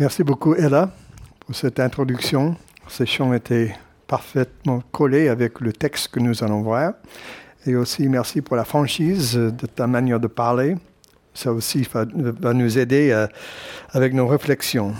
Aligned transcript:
Merci 0.00 0.24
beaucoup, 0.24 0.56
Ella, 0.56 0.90
pour 1.46 1.54
cette 1.54 1.78
introduction. 1.78 2.56
Ces 2.88 3.06
chants 3.06 3.32
étaient 3.32 3.76
parfaitement 4.08 4.82
collés 4.90 5.28
avec 5.28 5.60
le 5.60 5.72
texte 5.72 6.08
que 6.08 6.18
nous 6.18 6.42
allons 6.42 6.62
voir. 6.62 6.94
Et 7.64 7.76
aussi, 7.76 8.08
merci 8.08 8.40
pour 8.40 8.56
la 8.56 8.64
franchise 8.64 9.34
de 9.34 9.66
ta 9.68 9.86
manière 9.86 10.18
de 10.18 10.26
parler. 10.26 10.74
Ça 11.32 11.52
aussi 11.52 11.86
va, 11.92 12.52
nous 12.52 12.76
aider 12.76 13.12
euh, 13.12 13.28
avec 13.92 14.14
nos 14.14 14.26
réflexions. 14.26 14.94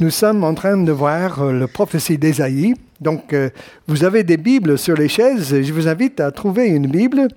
Nous 0.00 0.10
sommes 0.10 0.42
en 0.42 0.54
train 0.54 0.76
de 0.76 0.90
voir 0.90 1.40
euh, 1.40 1.52
le 1.52 1.68
prophétie 1.68 2.18
d'Ésaïe. 2.18 2.74
Donc, 3.00 3.32
euh, 3.32 3.48
vous 3.86 4.02
avez 4.02 4.24
des 4.24 4.38
Bibles 4.38 4.76
sur 4.76 4.96
les 4.96 5.08
chaises. 5.08 5.62
Je 5.62 5.72
vous 5.72 5.86
invite 5.86 6.18
à 6.18 6.32
trouver 6.32 6.66
une 6.66 6.88
Bible 6.88 7.28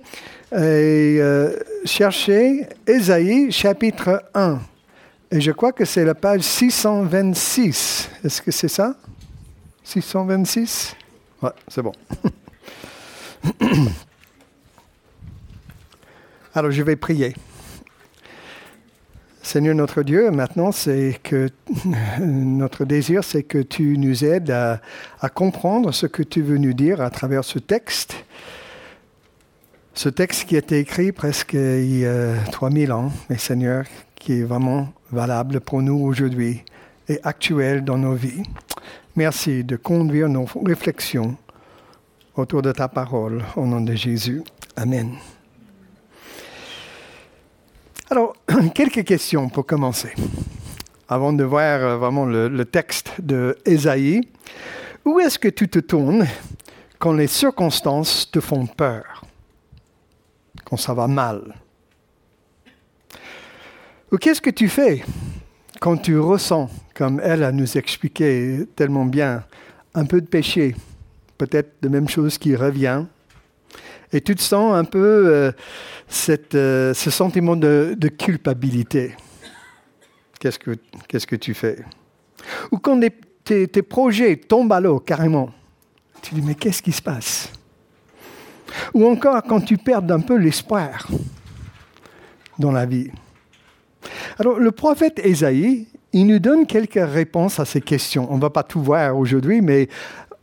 et 0.52 1.20
chercher 1.84 2.66
Ésaïe 2.88 3.52
chapitre 3.52 4.24
1. 4.34 4.58
Et 5.30 5.42
je 5.42 5.52
crois 5.52 5.72
que 5.72 5.84
c'est 5.84 6.06
la 6.06 6.14
page 6.14 6.40
626. 6.40 8.08
Est-ce 8.24 8.40
que 8.40 8.50
c'est 8.50 8.68
ça? 8.68 8.94
626 9.84 10.96
Ouais, 11.42 11.50
c'est 11.68 11.82
bon. 11.82 11.92
Alors 16.54 16.70
je 16.70 16.82
vais 16.82 16.96
prier. 16.96 17.34
Seigneur 19.42 19.74
notre 19.74 20.02
Dieu, 20.02 20.30
maintenant 20.30 20.72
c'est 20.72 21.20
que 21.22 21.50
notre 22.20 22.86
désir, 22.86 23.22
c'est 23.22 23.42
que 23.42 23.58
tu 23.58 23.98
nous 23.98 24.24
aides 24.24 24.50
à, 24.50 24.80
à, 25.20 25.28
comprendre 25.28 25.92
ce 25.92 26.06
que 26.06 26.22
tu 26.22 26.40
veux 26.42 26.56
nous 26.58 26.72
dire 26.72 27.02
à 27.02 27.10
travers 27.10 27.44
ce 27.44 27.58
texte. 27.58 28.16
Ce 29.98 30.08
texte 30.08 30.44
qui 30.44 30.54
a 30.54 30.60
été 30.60 30.78
écrit 30.78 31.10
presque 31.10 31.54
il 31.54 31.98
y 31.98 32.06
a 32.06 32.36
3000 32.52 32.92
ans, 32.92 33.10
mais 33.28 33.36
Seigneur, 33.36 33.84
qui 34.14 34.34
est 34.34 34.44
vraiment 34.44 34.92
valable 35.10 35.58
pour 35.58 35.82
nous 35.82 35.98
aujourd'hui 35.98 36.62
et 37.08 37.18
actuel 37.24 37.82
dans 37.82 37.98
nos 37.98 38.14
vies. 38.14 38.44
Merci 39.16 39.64
de 39.64 39.74
conduire 39.74 40.28
nos 40.28 40.46
réflexions 40.64 41.36
autour 42.36 42.62
de 42.62 42.70
ta 42.70 42.86
parole 42.86 43.42
au 43.56 43.66
nom 43.66 43.80
de 43.80 43.92
Jésus. 43.96 44.44
Amen. 44.76 45.14
Alors, 48.08 48.36
quelques 48.76 49.02
questions 49.02 49.48
pour 49.48 49.66
commencer. 49.66 50.12
Avant 51.08 51.32
de 51.32 51.42
voir 51.42 51.82
euh, 51.82 51.96
vraiment 51.96 52.24
le, 52.24 52.64
texte 52.66 53.14
de 53.18 53.58
Ésaïe, 53.66 54.20
où 55.04 55.18
est-ce 55.18 55.40
que 55.40 55.48
tu 55.48 55.68
te 55.68 55.80
tournes 55.80 56.24
quand 57.00 57.14
les 57.14 57.26
circonstances 57.26 58.30
te 58.30 58.38
font 58.38 58.64
peur, 58.66 59.24
quand 60.68 60.76
ça 60.76 60.94
va 60.94 61.06
mal? 61.06 61.54
Ou 64.12 64.16
qu'est-ce 64.16 64.40
que 64.40 64.50
tu 64.50 64.68
fais 64.68 65.02
quand 65.80 65.96
tu 65.96 66.18
ressens, 66.18 66.70
comme 66.94 67.20
elle 67.22 67.44
a 67.44 67.52
nous 67.52 67.78
expliqué 67.78 68.66
tellement 68.74 69.04
bien, 69.04 69.44
un 69.94 70.04
peu 70.04 70.20
de 70.20 70.26
péché, 70.26 70.74
peut-être 71.36 71.76
de 71.82 71.88
même 71.88 72.08
chose 72.08 72.36
qui 72.36 72.56
revient, 72.56 73.04
et 74.12 74.20
tu 74.20 74.34
te 74.34 74.40
sens 74.40 74.74
un 74.74 74.84
peu 74.84 74.98
euh, 74.98 75.52
euh, 76.54 76.94
ce 76.94 77.10
sentiment 77.10 77.54
de, 77.54 77.96
culpabilité? 78.18 79.14
Qu'est-ce 80.40 80.58
que, 80.58 80.72
qu'est-ce 81.06 81.26
que 81.26 81.36
tu 81.36 81.54
fais? 81.54 81.84
Ou 82.72 82.78
quand 82.78 83.00
tes, 83.44 83.68
tes 83.68 83.82
projets 83.82 84.36
tombent 84.36 84.72
à 84.72 84.80
l'eau 84.80 85.00
carrément, 85.00 85.50
tu 86.22 86.34
dis 86.34 86.42
mais 86.42 86.54
qu'est-ce 86.54 86.82
qui 86.82 86.92
se 86.92 87.02
passe? 87.02 87.52
Ou 88.94 89.06
encore 89.06 89.42
quand 89.42 89.60
tu 89.60 89.76
perds 89.76 90.10
un 90.10 90.20
peu 90.20 90.36
l'espoir 90.36 91.06
dans 92.58 92.72
la 92.72 92.86
vie. 92.86 93.10
Alors, 94.38 94.58
le 94.58 94.70
prophète 94.72 95.20
Ésaïe, 95.24 95.86
il 96.12 96.26
nous 96.26 96.38
donne 96.38 96.66
quelques 96.66 96.94
réponses 96.94 97.60
à 97.60 97.64
ces 97.64 97.80
questions. 97.80 98.26
On 98.30 98.36
ne 98.36 98.40
va 98.40 98.50
pas 98.50 98.62
tout 98.62 98.82
voir 98.82 99.16
aujourd'hui, 99.16 99.60
mais 99.60 99.88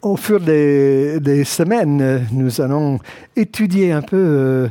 au 0.01 0.17
fur 0.17 0.39
des, 0.39 1.43
semaines, 1.45 2.27
nous 2.31 2.61
allons 2.61 2.99
étudier 3.35 3.91
un 3.91 4.03
peu 4.03 4.17
euh, 4.17 4.67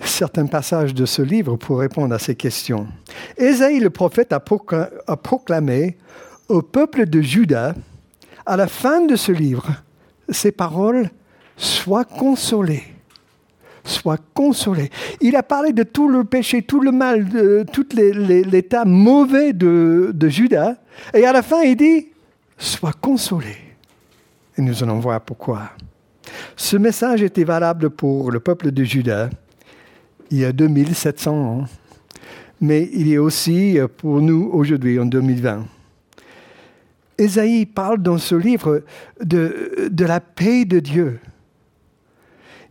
certains 0.00 0.46
passages 0.46 0.94
de 0.94 1.04
ce 1.04 1.22
livre 1.22 1.56
pour 1.56 1.80
répondre 1.80 2.14
à 2.14 2.18
ces 2.18 2.36
questions. 2.36 2.86
Ésaïe, 3.36 3.80
le 3.80 3.90
prophète, 3.90 4.32
a, 4.32 4.42
a 5.06 5.16
proclamé 5.16 5.96
au 6.48 6.62
peuple 6.62 7.06
de 7.06 7.20
Juda, 7.20 7.74
à 8.46 8.56
la 8.56 8.68
fin 8.68 9.04
de 9.04 9.16
ce 9.16 9.32
livre, 9.32 9.68
ces 10.28 10.52
paroles 10.52 11.10
Sois 11.58 12.04
consolés 12.04 12.84
soit 13.84 14.20
consolé. 14.34 14.90
Il 15.22 15.34
a 15.34 15.42
parlé 15.42 15.72
de 15.72 15.82
tout 15.82 16.08
le 16.08 16.22
péché, 16.22 16.60
tout 16.60 16.80
le 16.80 16.92
mal, 16.92 17.26
de, 17.26 17.64
tout 17.72 17.86
l'état 17.94 18.84
mauvais 18.84 19.54
de, 19.54 20.10
de 20.14 20.28
Judas. 20.28 20.76
Et 21.14 21.24
à 21.24 21.32
la 21.32 21.40
fin, 21.40 21.62
il 21.62 21.74
dit, 21.74 22.08
sois 22.58 22.92
consolé. 22.92 23.56
Et 24.58 24.62
nous 24.62 24.82
allons 24.82 24.98
voir 24.98 25.22
pourquoi. 25.22 25.70
Ce 26.54 26.76
message 26.76 27.22
était 27.22 27.44
valable 27.44 27.88
pour 27.88 28.30
le 28.30 28.40
peuple 28.40 28.72
de 28.72 28.84
Juda 28.84 29.30
il 30.30 30.38
y 30.38 30.44
a 30.44 30.52
2700 30.52 31.32
ans, 31.32 31.64
mais 32.60 32.88
il 32.92 33.10
est 33.10 33.18
aussi 33.18 33.78
pour 33.96 34.20
nous 34.20 34.50
aujourd'hui 34.52 34.98
en 34.98 35.06
2020. 35.06 35.64
Ésaïe 37.16 37.66
parle 37.66 38.02
dans 38.02 38.18
ce 38.18 38.34
livre 38.34 38.82
de, 39.22 39.88
de 39.90 40.04
la 40.04 40.20
paix 40.20 40.64
de 40.64 40.80
Dieu, 40.80 41.20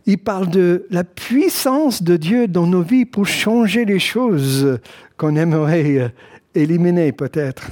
il 0.08 0.16
parle 0.16 0.48
de 0.48 0.86
la 0.88 1.04
puissance 1.04 2.02
de 2.02 2.16
Dieu 2.16 2.48
dans 2.48 2.66
nos 2.66 2.80
vies 2.80 3.04
pour 3.04 3.26
changer 3.26 3.84
les 3.84 3.98
choses 3.98 4.80
qu'on 5.18 5.36
aimerait 5.36 5.98
euh, 5.98 6.08
éliminer 6.54 7.12
peut-être. 7.12 7.68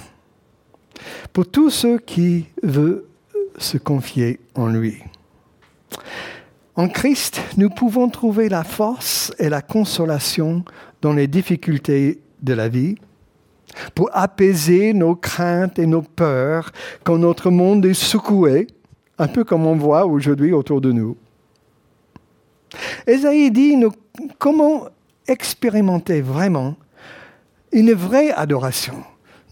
Pour 1.33 1.51
tous 1.51 1.71
ceux 1.71 1.99
qui 1.99 2.45
veulent 2.63 3.05
se 3.57 3.79
confier 3.79 4.39
en 4.55 4.67
lui. 4.67 4.99
En 6.75 6.89
Christ, 6.89 7.41
nous 7.57 7.71
pouvons 7.71 8.11
trouver 8.11 8.51
la 8.51 8.65
force 8.65 9.33
et 9.39 9.49
la 9.49 9.63
consolation 9.63 10.63
dans 11.01 11.15
les 11.15 11.29
difficultés 11.29 12.21
de 12.43 12.53
la 12.53 12.69
vie, 12.69 12.97
pour 13.95 14.11
apaiser 14.13 14.93
nos 14.93 15.17
craintes 15.17 15.79
et 15.79 15.87
nos 15.87 16.03
peurs 16.03 16.71
quand 17.03 17.17
notre 17.17 17.51
monde 17.51 17.87
est 17.87 17.95
secoué, 17.95 18.67
un 19.19 19.27
peu 19.27 19.43
comme 19.43 19.67
on 19.67 19.77
voit 19.77 20.05
aujourd'hui 20.05 20.53
autour 20.53 20.83
de 20.83 20.93
nous. 20.93 21.17
Esaïe 23.07 23.51
dit 23.51 23.77
comment 24.39 24.89
expérimenter 25.27 26.21
vraiment 26.21 26.77
une 27.73 27.93
vraie 27.93 28.31
adoration? 28.31 29.03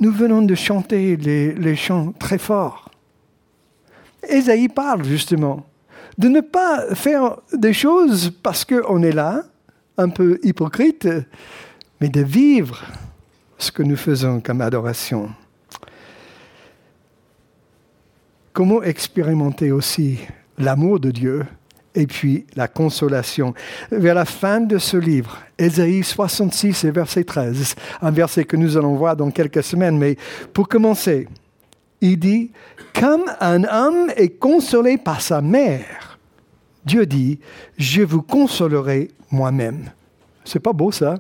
Nous 0.00 0.12
venons 0.12 0.42
de 0.42 0.54
chanter 0.54 1.16
les, 1.16 1.76
chants 1.76 2.12
très 2.18 2.38
forts. 2.38 2.90
Esaïe 4.28 4.68
parle 4.68 5.04
justement 5.04 5.66
de 6.18 6.28
ne 6.28 6.40
pas 6.40 6.94
faire 6.94 7.38
des 7.52 7.72
choses 7.72 8.30
parce 8.42 8.64
qu'on 8.64 9.02
est 9.02 9.12
là, 9.12 9.42
un 9.96 10.08
peu 10.08 10.38
hypocrite, 10.42 11.08
mais 12.00 12.08
de 12.08 12.22
vivre 12.22 12.84
ce 13.58 13.70
que 13.70 13.82
nous 13.82 13.96
faisons 13.96 14.40
comme 14.40 14.60
adoration. 14.60 15.30
Comment 18.52 18.82
expérimenter 18.82 19.72
aussi 19.72 20.20
l'amour 20.58 21.00
de 21.00 21.10
Dieu 21.10 21.46
et 21.94 22.06
puis 22.06 22.46
la 22.56 22.68
consolation. 22.68 23.54
Vers 23.90 24.14
la 24.14 24.24
fin 24.24 24.60
de 24.60 24.78
ce 24.78 24.96
livre, 24.96 25.38
Ésaïe 25.58 26.02
66 26.02 26.84
et 26.84 26.90
verset 26.90 27.24
13, 27.24 27.74
un 28.02 28.10
verset 28.10 28.44
que 28.44 28.56
nous 28.56 28.76
allons 28.76 28.96
voir 28.96 29.16
dans 29.16 29.30
quelques 29.30 29.62
semaines, 29.62 29.98
mais 29.98 30.16
pour 30.52 30.68
commencer, 30.68 31.28
il 32.00 32.18
dit, 32.18 32.50
comme 32.98 33.24
un 33.40 33.64
homme 33.64 34.10
est 34.16 34.38
consolé 34.38 34.98
par 34.98 35.20
sa 35.20 35.40
mère, 35.40 36.18
Dieu 36.84 37.06
dit, 37.06 37.38
je 37.78 38.02
vous 38.02 38.22
consolerai 38.22 39.10
moi-même. 39.30 39.90
C'est 40.44 40.60
pas 40.60 40.72
beau 40.72 40.92
ça? 40.92 41.16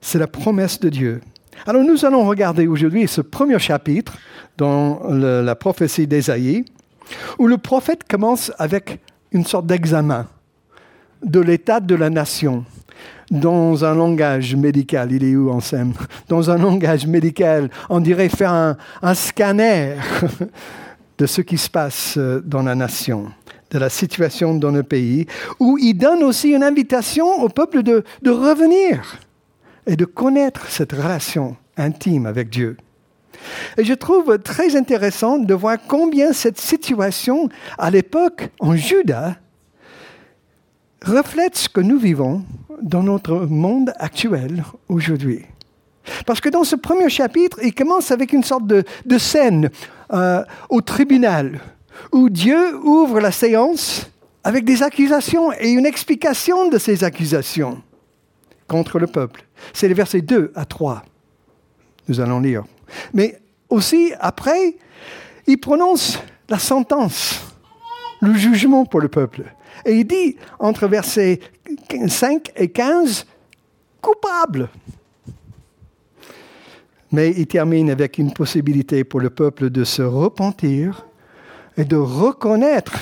C'est 0.00 0.18
la 0.18 0.26
promesse 0.26 0.80
de 0.80 0.88
Dieu. 0.88 1.20
Alors 1.66 1.84
nous 1.84 2.04
allons 2.04 2.24
regarder 2.26 2.66
aujourd'hui 2.66 3.06
ce 3.06 3.20
premier 3.20 3.58
chapitre 3.58 4.16
dans 4.56 5.00
la 5.10 5.54
prophétie 5.54 6.06
d'Ésaïe 6.06 6.64
où 7.38 7.46
le 7.46 7.58
prophète 7.58 8.04
commence 8.08 8.52
avec 8.58 9.00
une 9.32 9.44
sorte 9.44 9.66
d'examen 9.66 10.26
de 11.22 11.40
l'état 11.40 11.80
de 11.80 11.94
la 11.94 12.10
nation 12.10 12.64
dans 13.30 13.84
un 13.84 13.94
langage 13.94 14.54
médical. 14.56 15.12
Il 15.12 15.24
est 15.24 15.36
où 15.36 15.50
en 15.50 15.60
scène 15.60 15.92
Dans 16.28 16.50
un 16.50 16.58
langage 16.58 17.06
médical, 17.06 17.70
on 17.90 18.00
dirait 18.00 18.28
faire 18.28 18.52
un, 19.02 19.14
scanner 19.14 19.96
de 21.18 21.26
ce 21.26 21.40
qui 21.40 21.58
se 21.58 21.68
passe 21.68 22.18
dans 22.18 22.62
la 22.62 22.74
nation, 22.74 23.26
de 23.70 23.78
la 23.78 23.90
situation 23.90 24.54
dans 24.54 24.70
le 24.70 24.82
pays, 24.82 25.26
où 25.58 25.76
il 25.78 25.94
donne 25.94 26.22
aussi 26.22 26.50
une 26.50 26.62
invitation 26.62 27.42
au 27.42 27.48
peuple 27.48 27.82
de 27.82 28.30
revenir 28.30 29.18
et 29.86 29.96
de 29.96 30.04
connaître 30.04 30.66
cette 30.68 30.92
relation 30.92 31.56
intime 31.76 32.26
avec 32.26 32.50
Dieu. 32.50 32.76
Et 33.76 33.84
je 33.84 33.94
trouve 33.94 34.38
très 34.38 34.76
intéressant 34.76 35.38
de 35.38 35.54
voir 35.54 35.78
combien 35.86 36.32
cette 36.32 36.60
situation 36.60 37.48
à 37.78 37.90
l'époque 37.90 38.50
en 38.60 38.74
Juda 38.74 39.36
reflète 41.02 41.56
ce 41.56 41.68
que 41.68 41.80
nous 41.80 41.98
vivons 41.98 42.44
dans 42.82 43.02
notre 43.02 43.34
monde 43.46 43.92
actuel 43.98 44.64
aujourd'hui. 44.88 45.44
Parce 46.26 46.40
que 46.40 46.48
dans 46.48 46.64
ce 46.64 46.76
premier 46.76 47.10
chapitre, 47.10 47.58
il 47.62 47.74
commence 47.74 48.10
avec 48.10 48.32
une 48.32 48.42
sorte 48.42 48.66
de, 48.66 48.84
scène 49.18 49.70
euh, 50.12 50.42
au 50.68 50.80
tribunal, 50.80 51.60
où 52.12 52.30
Dieu 52.30 52.76
ouvre 52.82 53.20
la 53.20 53.32
séance 53.32 54.10
avec 54.44 54.64
des 54.64 54.82
accusations 54.82 55.52
et 55.52 55.70
une 55.70 55.86
explication 55.86 56.68
de 56.68 56.78
ces 56.78 57.04
accusations 57.04 57.82
contre 58.66 58.98
le 58.98 59.06
peuple. 59.06 59.44
C'est 59.72 59.88
les 59.88 59.94
versets 59.94 60.20
2 60.20 60.52
à 60.54 60.64
3. 60.64 61.04
Nous 62.08 62.20
allons 62.20 62.40
lire. 62.40 62.64
Mais 63.12 63.40
aussi, 63.68 64.12
après, 64.20 64.76
il 65.46 65.58
prononce 65.58 66.18
la 66.48 66.58
sentence, 66.58 67.40
le 68.20 68.34
jugement 68.34 68.84
pour 68.84 69.00
le 69.00 69.08
peuple. 69.08 69.44
Et 69.84 70.00
il 70.00 70.06
dit, 70.06 70.36
entre 70.58 70.86
versets 70.86 71.40
5 72.06 72.52
et 72.56 72.68
15, 72.68 73.26
coupable. 74.00 74.68
Mais 77.10 77.30
il 77.30 77.46
termine 77.46 77.90
avec 77.90 78.18
une 78.18 78.32
possibilité 78.32 79.04
pour 79.04 79.20
le 79.20 79.30
peuple 79.30 79.70
de 79.70 79.84
se 79.84 80.02
repentir 80.02 81.06
et 81.76 81.84
de 81.84 81.96
reconnaître 81.96 82.92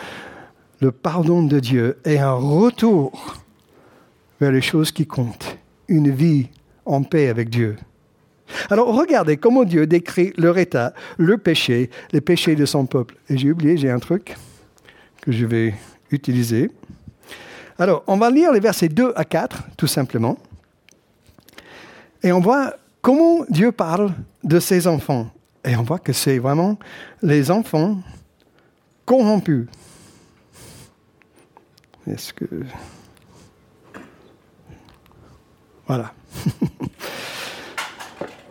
le 0.80 0.92
pardon 0.92 1.42
de 1.42 1.58
Dieu 1.58 1.98
et 2.04 2.18
un 2.18 2.34
retour 2.34 3.36
vers 4.40 4.52
les 4.52 4.60
choses 4.60 4.92
qui 4.92 5.06
comptent, 5.06 5.58
une 5.88 6.10
vie 6.10 6.48
en 6.84 7.02
paix 7.02 7.28
avec 7.28 7.48
Dieu. 7.48 7.76
Alors 8.70 8.94
regardez 8.94 9.36
comment 9.36 9.64
Dieu 9.64 9.86
décrit 9.86 10.32
leur 10.36 10.58
état, 10.58 10.92
leur 11.18 11.38
péché, 11.38 11.90
les 12.12 12.20
péchés 12.20 12.54
de 12.56 12.64
son 12.64 12.86
peuple. 12.86 13.16
Et 13.28 13.38
j'ai 13.38 13.50
oublié, 13.50 13.76
j'ai 13.76 13.90
un 13.90 13.98
truc 13.98 14.36
que 15.20 15.32
je 15.32 15.46
vais 15.46 15.74
utiliser. 16.10 16.70
Alors, 17.78 18.04
on 18.06 18.16
va 18.16 18.30
lire 18.30 18.52
les 18.52 18.60
versets 18.60 18.88
2 18.88 19.12
à 19.16 19.24
4, 19.24 19.64
tout 19.76 19.86
simplement. 19.86 20.38
Et 22.22 22.32
on 22.32 22.40
voit 22.40 22.74
comment 23.02 23.44
Dieu 23.48 23.72
parle 23.72 24.12
de 24.44 24.60
ses 24.60 24.86
enfants. 24.86 25.30
Et 25.64 25.76
on 25.76 25.82
voit 25.82 25.98
que 25.98 26.12
c'est 26.12 26.38
vraiment 26.38 26.78
les 27.22 27.50
enfants 27.50 27.98
corrompus. 29.04 29.66
Est-ce 32.06 32.32
que... 32.32 32.44
Voilà. 35.86 36.12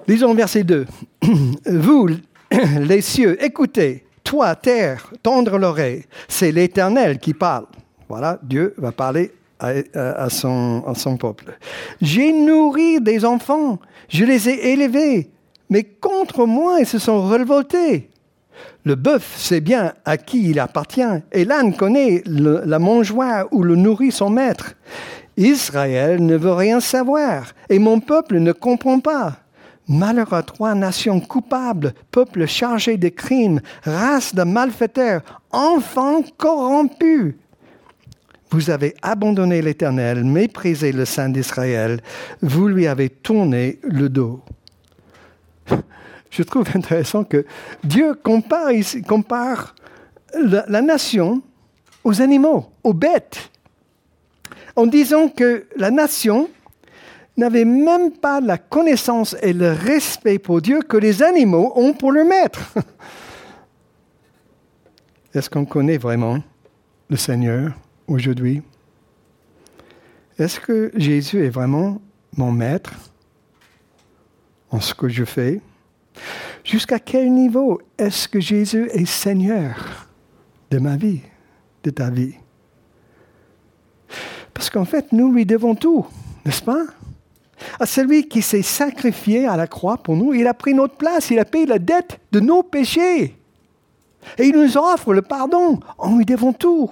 Lisons 0.07 0.33
verset 0.33 0.63
2. 0.63 0.85
Vous, 1.65 2.09
les 2.79 3.01
cieux, 3.01 3.43
écoutez, 3.43 4.05
toi, 4.23 4.55
terre, 4.55 5.11
tendre 5.21 5.57
l'oreille. 5.57 6.03
C'est 6.27 6.51
l'Éternel 6.51 7.19
qui 7.19 7.33
parle. 7.33 7.65
Voilà, 8.09 8.39
Dieu 8.43 8.73
va 8.77 8.91
parler 8.91 9.31
à, 9.59 10.29
son, 10.29 10.83
à 10.85 10.93
son 10.93 11.17
peuple. 11.17 11.57
J'ai 12.01 12.33
nourri 12.33 12.99
des 12.99 13.23
enfants, 13.23 13.79
je 14.09 14.25
les 14.25 14.49
ai 14.49 14.73
élevés, 14.73 15.29
mais 15.69 15.83
contre 15.83 16.45
moi 16.45 16.79
ils 16.81 16.85
se 16.85 16.99
sont 16.99 17.25
révoltés. 17.25 18.09
Le 18.83 18.95
bœuf 18.95 19.35
sait 19.37 19.61
bien 19.61 19.93
à 20.03 20.17
qui 20.17 20.49
il 20.49 20.59
appartient, 20.59 21.01
et 21.31 21.45
l'âne 21.45 21.73
connaît 21.75 22.21
la 22.25 22.79
mangeoire 22.79 23.47
où 23.51 23.63
le 23.63 23.75
nourrit 23.75 24.11
son 24.11 24.29
maître. 24.29 24.73
Israël 25.37 26.23
ne 26.23 26.35
veut 26.35 26.53
rien 26.53 26.79
savoir, 26.79 27.53
et 27.69 27.79
mon 27.79 27.99
peuple 27.99 28.39
ne 28.39 28.51
comprend 28.51 28.99
pas. 28.99 29.37
Malheur 29.87 30.33
à 30.33 30.43
toi, 30.43 30.75
nation 30.75 31.19
coupable, 31.19 31.93
peuple 32.09 32.45
chargé 32.45 32.95
de 32.97 33.09
crimes, 33.09 33.59
race 33.83 34.33
de 34.33 34.43
malfaiteurs, 34.43 35.21
enfants 35.51 36.23
corrompus. 36.37 37.35
Vous 38.49 38.69
avez 38.69 38.95
abandonné 39.01 39.61
l'Éternel, 39.61 40.23
méprisé 40.23 40.91
le 40.91 41.05
Saint 41.05 41.29
d'Israël, 41.29 41.99
vous 42.41 42.67
lui 42.67 42.87
avez 42.87 43.09
tourné 43.09 43.79
le 43.83 44.09
dos. 44.09 44.41
Je 46.29 46.43
trouve 46.43 46.67
intéressant 46.73 47.23
que 47.23 47.45
Dieu 47.83 48.15
compare, 48.15 49.75
la, 50.33 50.65
la 50.67 50.81
nation 50.81 51.41
aux 52.03 52.21
animaux, 52.21 52.71
aux 52.83 52.93
bêtes, 52.93 53.49
en 54.75 54.87
disant 54.87 55.29
que 55.29 55.65
la 55.75 55.91
nation 55.91 56.49
n'avait 57.37 57.65
même 57.65 58.11
pas 58.11 58.41
la 58.41 58.57
connaissance 58.57 59.35
et 59.41 59.53
le 59.53 59.71
respect 59.71 60.39
pour 60.39 60.61
Dieu 60.61 60.81
que 60.81 60.97
les 60.97 61.23
animaux 61.23 61.71
ont 61.75 61.93
pour 61.93 62.11
le 62.11 62.23
maître. 62.23 62.73
Est-ce 65.33 65.49
qu'on 65.49 65.65
connaît 65.65 65.97
vraiment 65.97 66.39
le 67.09 67.17
Seigneur 67.17 67.73
aujourd'hui? 68.07 68.61
Est-ce 70.37 70.59
que 70.59 70.91
Jésus 70.95 71.43
est 71.43 71.49
vraiment 71.49 72.01
mon 72.37 72.51
maître 72.51 72.93
en 74.69 74.79
ce 74.79 74.93
que 74.93 75.09
je 75.09 75.23
fais? 75.23 75.61
Jusqu'à 76.63 76.99
quel 76.99 77.31
niveau 77.31 77.81
est-ce 77.97 78.27
que 78.27 78.39
Jésus 78.39 78.89
est 78.91 79.05
Seigneur 79.05 80.07
de 80.69 80.77
ma 80.77 80.97
vie, 80.97 81.21
de 81.83 81.89
ta 81.89 82.09
vie? 82.09 82.35
Parce 84.53 84.69
qu'en 84.69 84.85
fait, 84.85 85.11
nous 85.11 85.31
lui 85.31 85.45
devons 85.45 85.75
tout, 85.75 86.05
n'est-ce 86.45 86.61
pas? 86.61 86.85
À 87.79 87.85
celui 87.85 88.27
qui 88.27 88.41
s'est 88.41 88.61
sacrifié 88.61 89.47
à 89.47 89.57
la 89.57 89.67
croix 89.67 89.97
pour 89.97 90.15
nous. 90.15 90.33
Il 90.33 90.47
a 90.47 90.53
pris 90.53 90.73
notre 90.73 90.95
place, 90.95 91.29
il 91.29 91.39
a 91.39 91.45
payé 91.45 91.65
la 91.65 91.79
dette 91.79 92.19
de 92.31 92.39
nos 92.39 92.63
péchés. 92.63 93.35
Et 94.37 94.45
il 94.45 94.55
nous 94.55 94.77
offre 94.77 95.13
le 95.13 95.21
pardon. 95.21 95.79
On 95.97 96.17
lui 96.17 96.25
devons 96.25 96.53
tout. 96.53 96.89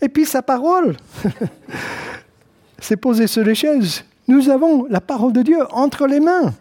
Et 0.00 0.08
puis 0.08 0.24
sa 0.24 0.42
parole 0.42 0.96
s'est 2.78 2.96
posée 2.96 3.26
sur 3.26 3.44
les 3.44 3.54
chaises. 3.54 4.04
Nous 4.26 4.48
avons 4.48 4.86
la 4.88 5.00
parole 5.00 5.32
de 5.32 5.42
Dieu 5.42 5.58
entre 5.70 6.06
les 6.06 6.20
mains. 6.20 6.54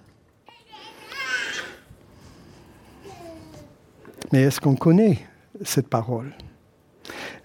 Mais 4.32 4.44
est-ce 4.44 4.60
qu'on 4.60 4.76
connaît 4.76 5.20
cette 5.64 5.88
parole? 5.88 6.34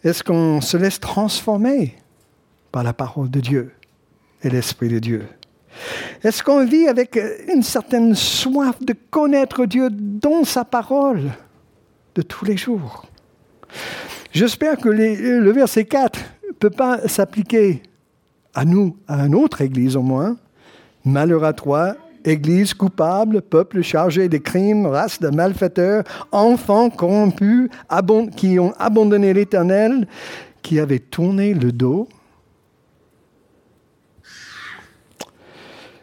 Est-ce 0.03 0.25
qu'on 0.25 0.61
se 0.61 0.77
laisse 0.77 0.99
transformer 0.99 1.97
par 2.73 2.83
la 2.83 2.93
parole 2.93 3.31
de 3.31 3.41
Dieu? 3.41 3.73
Et 4.43 4.51
l'Esprit 4.51 4.89
de 4.89 4.99
Dieu 4.99 5.27
Est-ce 6.23 6.43
qu'on 6.43 6.65
vit 6.65 6.89
avec 6.89 7.19
une 7.53 7.63
certaine 7.63 8.15
soif 8.15 8.77
de 8.81 8.95
connaître 9.11 9.67
Dieu 9.67 9.89
dans 9.91 10.45
sa 10.45 10.65
parole 10.65 11.31
de 12.15 12.23
tous 12.23 12.45
les 12.45 12.57
jours? 12.57 13.07
J'espère 14.33 14.79
que 14.79 14.89
le 14.89 15.51
verset 15.51 15.85
4 15.85 16.19
ne 16.49 16.53
peut 16.53 16.71
pas 16.71 17.07
s'appliquer 17.09 17.83
à 18.55 18.65
nous, 18.65 18.97
à 19.09 19.27
une 19.27 19.35
autre 19.35 19.61
Église 19.61 19.97
au 19.97 20.03
moins. 20.03 20.37
Malheur 21.05 21.45
à 21.45 21.53
toi, 21.53 21.97
Église 22.25 22.75
coupable, 22.75 23.43
peuple 23.43 23.83
chargé 23.83 24.29
de 24.29 24.39
crimes, 24.39 24.87
race 24.87 25.21
de 25.21 25.29
malfaiteurs, 25.29 26.05
enfants 26.31 26.91
corrompus, 26.91 27.69
qui 28.37 28.59
ont 28.59 28.73
abandonné 28.79 29.33
l'Éternel, 29.33 30.07
qui 30.63 30.79
avaient 30.79 31.01
tourné 31.01 31.55
le 31.55 31.73
dos 31.73 32.09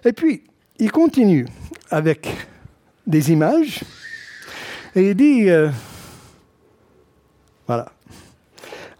Et 0.06 0.13
puis, 0.13 0.44
il 0.77 0.91
continue 0.91 1.46
avec 1.89 2.27
des 3.06 3.32
images 3.32 3.82
et 4.96 5.10
il 5.10 5.15
dit, 5.15 5.50
euh, 5.50 5.70
voilà, 7.68 7.91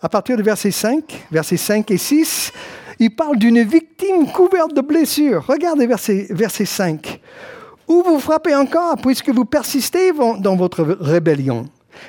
à 0.01 0.10
partir 0.10 0.38
du 0.38 0.44
verset 0.44 0.72
5, 0.72 1.27
versets 1.32 1.58
5 1.58 1.89
et 1.91 1.98
6, 1.98 2.51
il 3.00 3.15
parle 3.15 3.38
d'une 3.38 3.63
victime 3.63 4.32
couverte 4.32 4.74
de 4.74 4.82
blessures. 4.82 5.46
Regardez 5.48 5.88
verset, 5.88 6.27
verset 6.29 6.65
5. 6.65 7.22
Où 7.88 8.03
vous 8.03 8.20
frappez 8.20 8.56
encore 8.56 8.98
puisque 8.98 9.29
vous 9.29 9.46
persistez 9.46 10.12
dans 10.12 10.56
votre 10.56 10.84
rébellion 10.84 11.65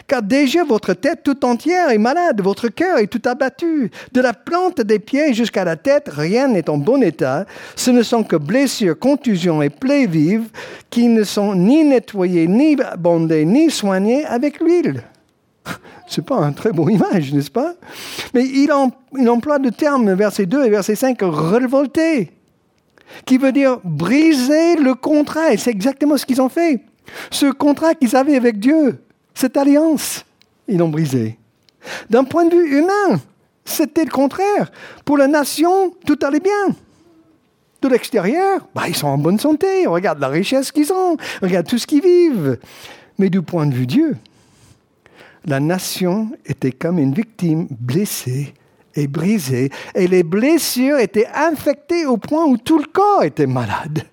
car 0.07 0.23
déjà 0.23 0.65
votre 0.65 0.95
tête 0.95 1.21
tout 1.25 1.45
entière 1.45 1.91
est 1.91 1.99
malade, 1.99 2.41
votre 2.41 2.69
cœur 2.69 2.99
est 2.99 3.07
tout 3.07 3.23
abattu. 3.25 3.91
De 4.13 4.21
la 4.21 4.33
plante 4.33 4.81
des 4.81 4.99
pieds 4.99 5.35
jusqu'à 5.35 5.65
la 5.65 5.77
tête, 5.77 6.09
rien 6.09 6.49
n'est 6.49 6.71
en 6.71 6.79
bon 6.79 7.03
état. 7.03 7.47
Ce 7.77 7.91
ne 7.91 8.03
sont 8.03 8.23
que 8.23 8.37
blessures, 8.37 8.99
contusions 8.99 9.63
et 9.63 9.71
plaies 9.71 10.07
vives 10.07 10.49
qui 10.91 11.09
ne 11.09 11.25
sont 11.25 11.55
ni 11.55 11.85
nettoyées, 11.85 12.47
ni 12.47 12.77
bandées, 12.99 13.45
ni 13.45 13.71
soignées 13.71 14.25
avec 14.25 14.61
l'huile. 14.61 15.03
C'est 16.07 16.25
pas 16.25 16.37
un 16.37 16.53
très 16.53 16.73
bon 16.73 16.89
image, 16.89 17.33
n'est-ce 17.33 17.51
pas? 17.51 17.75
Mais 18.35 18.45
il, 18.45 18.71
emploie 18.73 19.59
le 19.59 19.71
terme, 19.71 20.13
verset 20.15 20.47
2 20.47 20.65
et 20.65 20.71
verset 20.71 20.97
5, 20.97 21.19
révolté, 21.23 22.31
qui 23.25 23.39
veut 23.39 23.53
dire 23.53 23.79
briser 23.85 24.77
le 24.77 24.95
contrat. 24.95 25.53
Et 25.53 25.57
c'est 25.57 25.71
exactement 25.71 26.17
ce 26.17 26.27
qu'ils 26.27 26.43
ont 26.43 26.49
fait. 26.49 26.81
Ce 27.31 27.47
contrat 27.47 27.95
qu'ils 27.95 28.17
avaient 28.17 28.37
avec 28.37 28.59
Dieu. 28.59 29.01
Cette 29.41 29.57
alliance, 29.57 30.27
ils 30.69 30.77
l'ont 30.77 30.91
brisée. 30.91 31.39
D'un 32.11 32.25
point 32.25 32.45
de 32.45 32.55
vue 32.55 32.79
humain, 32.81 33.19
c'était 33.65 34.05
le 34.05 34.11
contraire. 34.11 34.71
Pour 35.07 35.17
la 35.17 35.29
nation, 35.29 35.95
tout 36.05 36.19
allait 36.21 36.41
bien. 36.41 36.77
De 37.81 37.89
l'extérieur, 37.89 38.69
bah, 38.75 38.83
ils 38.87 38.95
sont 38.95 39.07
en 39.07 39.17
bonne 39.17 39.39
santé. 39.39 39.87
Regarde 39.87 40.21
la 40.21 40.29
richesse 40.29 40.71
qu'ils 40.71 40.93
ont. 40.93 41.17
Regarde 41.41 41.67
tout 41.67 41.79
ce 41.79 41.87
qu'ils 41.87 42.03
vivent. 42.03 42.59
Mais 43.19 43.31
du 43.31 43.41
point 43.41 43.65
de 43.65 43.73
vue 43.73 43.87
Dieu, 43.87 44.19
la 45.47 45.59
nation 45.59 46.33
était 46.45 46.73
comme 46.73 46.99
une 46.99 47.15
victime 47.15 47.67
blessée 47.71 48.53
et 48.95 49.07
brisé, 49.07 49.71
et 49.95 50.07
les 50.07 50.23
blessures 50.23 50.99
étaient 50.99 51.29
infectées 51.35 52.05
au 52.05 52.19
point 52.19 52.45
où 52.45 52.59
tout 52.59 52.77
le 52.77 52.93
corps 52.93 53.23
était 53.23 53.47
malade. 53.47 54.05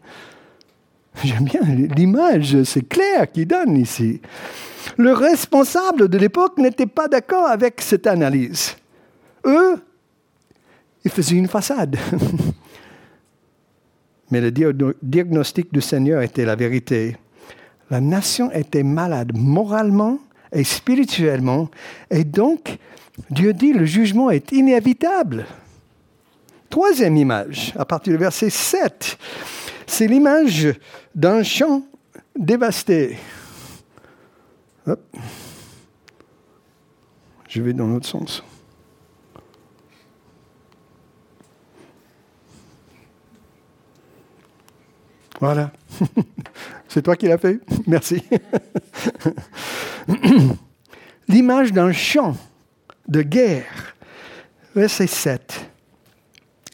J'aime 1.22 1.44
bien 1.44 1.64
l'image, 1.98 2.64
c'est 2.64 2.88
clair 2.88 3.30
qu'il 3.30 3.48
donne 3.48 3.76
ici. 3.76 4.22
Le 4.96 5.14
responsable 5.14 6.08
de 6.08 6.18
l'époque 6.18 6.58
n'était 6.58 6.86
pas 6.86 7.08
d'accord 7.08 7.48
avec 7.48 7.82
cette 7.82 8.08
analyse. 8.08 8.76
Eux, 9.46 9.82
ils 11.04 11.12
faisaient 11.12 11.36
une 11.36 11.48
façade. 11.48 11.98
Mais 14.32 14.42
le 14.42 14.52
diagnostic 15.02 15.74
du 15.74 15.82
Seigneur 15.82 16.22
était 16.22 16.46
la 16.46 16.56
vérité. 16.56 17.18
La 17.90 18.02
nation 18.02 18.52
était 18.52 18.84
malade 18.84 19.32
moralement 19.34 20.20
et 20.52 20.64
spirituellement, 20.64 21.70
et 22.10 22.24
donc 22.24 22.78
Dieu 23.30 23.54
dit 23.54 23.74
le 23.74 23.86
jugement 23.86 24.30
est 24.30 24.52
inévitable. 24.52 25.46
Troisième 26.70 27.16
image, 27.16 27.74
à 27.78 27.86
partir 27.86 28.14
du 28.14 28.20
verset 28.20 28.50
7, 28.50 29.18
c'est 29.86 30.08
l'image 30.08 30.74
d'un 31.16 31.44
champ 31.44 31.84
dévasté. 32.38 33.18
Je 37.48 37.62
vais 37.62 37.74
dans 37.74 37.88
l'autre 37.88 38.08
sens. 38.08 38.44
Voilà. 45.40 45.72
C'est 46.88 47.02
toi 47.02 47.16
qui 47.16 47.28
l'as 47.28 47.38
fait 47.38 47.60
Merci. 47.88 48.24
L'image 51.28 51.74
d'un 51.74 51.92
champ 51.92 52.36
de 53.08 53.22
guerre. 53.22 53.96
Verset 54.76 55.08
7 55.08 55.67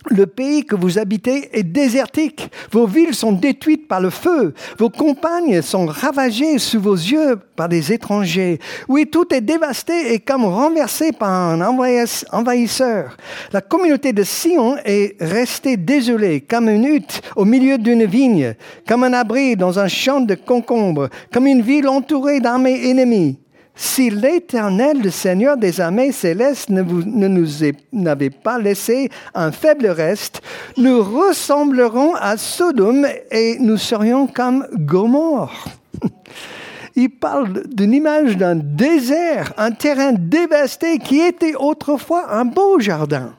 le 0.10 0.26
pays 0.26 0.66
que 0.66 0.76
vous 0.76 1.00
habitez 1.00 1.50
est 1.58 1.64
désertique. 1.64 2.50
Vos 2.72 2.86
villes 2.86 3.16
sont 3.16 3.32
détruites 3.32 3.88
par 3.88 4.02
le 4.02 4.10
feu. 4.10 4.54
Vos 4.78 4.90
compagnes 4.90 5.62
sont 5.62 5.86
ravagées 5.86 6.60
sous 6.60 6.80
vos 6.80 6.96
yeux 6.96 7.40
par 7.56 7.70
des 7.70 7.92
étrangers. 7.92 8.60
Oui, 8.88 9.08
tout 9.08 9.34
est 9.34 9.42
dévasté 9.42 10.14
et 10.14 10.20
comme 10.20 10.46
renversé 10.46 11.12
par 11.12 11.30
un 11.30 11.62
envahisseur. 11.62 13.18
La 13.52 13.62
communauté 13.62 14.14
de 14.14 14.24
Sion 14.24 14.78
est 14.86 15.16
restée 15.22 15.78
désolée, 15.78 16.42
comme 16.42 16.70
une 16.70 16.86
hutte 16.86 17.22
au 17.36 17.46
milieu 17.46 17.78
d'une 17.78 18.06
vigne, 18.06 18.56
comme 18.88 19.04
un 19.04 19.14
abri 19.14 19.56
dans 19.56 19.80
un 19.80 19.88
champ 19.88 20.22
de 20.22 20.36
concombres, 20.36 21.10
comme 21.32 21.48
une 21.48 21.62
ville 21.62 21.88
entourée 21.88 22.40
d'armées 22.40 22.90
ennemies 22.90 23.38
si 23.75 24.10
l'Éternel, 24.10 25.01
le 25.01 25.10
Seigneur 25.10 25.58
des 25.58 25.82
armées 25.82 26.12
célestes, 26.12 26.70
ne, 26.70 26.84
nous 26.84 27.48
n'avait 27.92 28.30
pas 28.30 28.60
laissé 28.60 29.10
un 29.34 29.51
faible 29.51 29.88
reste, 29.88 30.42
nous 30.77 31.01
ressemblerons 31.01 32.13
à 32.15 32.38
Sodome 32.38 33.08
et 33.32 33.58
nous 33.60 33.77
serions 33.77 34.27
comme 34.27 34.68
Gomorre. 34.74 35.65
Il 36.96 37.10
parle 37.10 37.63
d'une 37.68 37.94
image 37.94 38.38
d'un 38.38 38.56
désert, 38.56 39.53
un 39.58 39.72
terrain 39.72 40.13
dévasté 40.13 41.00
qui 41.00 41.20
était 41.20 41.56
autrefois 41.56 42.32
un 42.32 42.46
beau 42.46 42.80
jardin. 42.80 43.34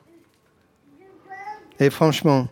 Et 1.78 1.90
franchement, 1.90 2.48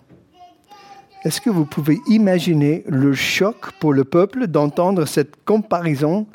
est-ce 1.25 1.41
que 1.41 1.51
vous 1.51 1.65
pouvez 1.65 1.99
imaginer 2.07 2.85
le 2.87 3.15
choc 3.15 3.73
pour 3.81 3.93
le 3.93 4.05
peuple 4.05 4.47
d'entendre 4.47 5.05
cette 5.05 5.45
comparaison 5.45 6.27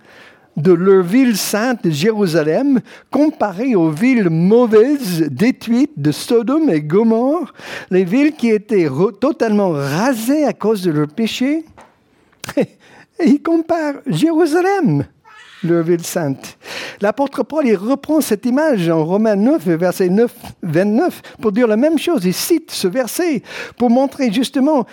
de 0.57 0.73
leur 0.73 1.03
ville 1.03 1.37
sainte 1.37 1.89
Jérusalem 1.89 2.81
comparée 3.11 3.75
aux 3.75 3.91
villes 3.91 4.29
mauvaises, 4.29 5.27
détruites 5.29 5.97
de 5.97 6.11
Sodome 6.11 6.69
et 6.71 6.81
Gomorre, 6.81 7.53
les 7.91 8.03
villes 8.03 8.33
qui 8.33 8.49
étaient 8.49 8.89
totalement 9.21 9.69
rasées 9.69 10.45
à 10.45 10.53
cause 10.53 10.81
de 10.81 10.91
leur 10.91 11.07
péché. 11.07 11.63
Et 13.19 13.29
il 13.29 13.41
compare 13.41 13.95
Jérusalem, 14.05 15.03
leur 15.63 15.83
ville 15.83 16.03
sainte. 16.03 16.57
L'apôtre 17.01 17.43
Paul 17.43 17.65
il 17.65 17.75
reprend 17.75 18.21
cette 18.21 18.45
image 18.45 18.89
en 18.89 19.03
Romains 19.03 19.35
9, 19.35 19.67
verset 19.69 20.09
9, 20.09 20.33
29, 20.61 21.21
pour 21.41 21.51
dire 21.51 21.67
la 21.67 21.77
même 21.77 21.97
chose. 21.97 22.25
Il 22.25 22.33
cite 22.33 22.69
ce 22.69 22.87
verset 22.87 23.41
pour 23.75 23.89
montrer 23.89 24.31
justement 24.31 24.85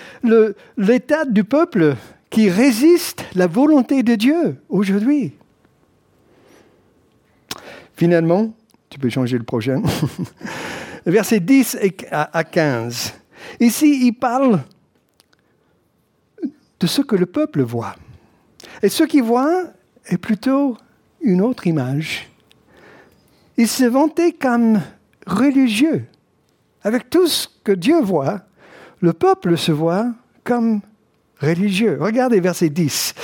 l'état 0.78 1.26
du 1.26 1.44
peuple 1.44 1.97
qui 2.30 2.49
résiste 2.49 3.25
la 3.35 3.47
volonté 3.47 4.02
de 4.02 4.14
Dieu 4.14 4.56
aujourd'hui. 4.71 5.35
Finalement, 8.04 8.52
tu 8.90 8.99
peux 8.99 9.08
changer 9.08 9.38
le 9.38 9.44
prochain, 9.44 9.82
verset 11.06 11.40
10 11.40 11.78
à 12.11 12.44
15. 12.44 13.14
Ici, 13.61 14.06
il 14.06 14.12
parle 14.12 14.61
de 16.80 16.87
ce 16.87 17.00
que 17.00 17.16
le 17.16 17.25
peuple 17.25 17.62
voit. 17.62 17.96
Et 18.82 18.90
ce 18.90 19.04
qu'il 19.04 19.23
voit 19.23 19.62
est 20.04 20.18
plutôt 20.18 20.76
une 21.23 21.40
autre 21.40 21.66
image. 21.66 22.28
Il 23.56 23.68
se 23.68 23.84
vantait 23.84 24.32
comme 24.32 24.82
religieux. 25.26 26.04
Avec 26.82 27.08
tout 27.08 27.26
ce 27.26 27.49
que 27.64 27.73
Dieu 27.73 28.02
voit, 28.02 28.42
le 29.00 29.14
peuple 29.14 29.56
se 29.56 29.73
voit 29.73 30.12
comme 30.44 30.82
religieux. 31.40 31.96
Regardez 31.99 32.40
verset 32.40 32.68
10. 32.68 33.14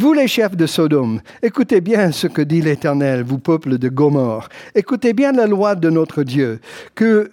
Vous 0.00 0.12
les 0.12 0.28
chefs 0.28 0.56
de 0.56 0.66
Sodome, 0.66 1.20
écoutez 1.42 1.80
bien 1.80 2.12
ce 2.12 2.28
que 2.28 2.40
dit 2.40 2.62
l'Éternel, 2.62 3.24
vous 3.24 3.40
peuple 3.40 3.78
de 3.78 3.88
Gomorre. 3.88 4.48
Écoutez 4.76 5.12
bien 5.12 5.32
la 5.32 5.48
loi 5.48 5.74
de 5.74 5.90
notre 5.90 6.22
Dieu. 6.22 6.60
Que 6.94 7.32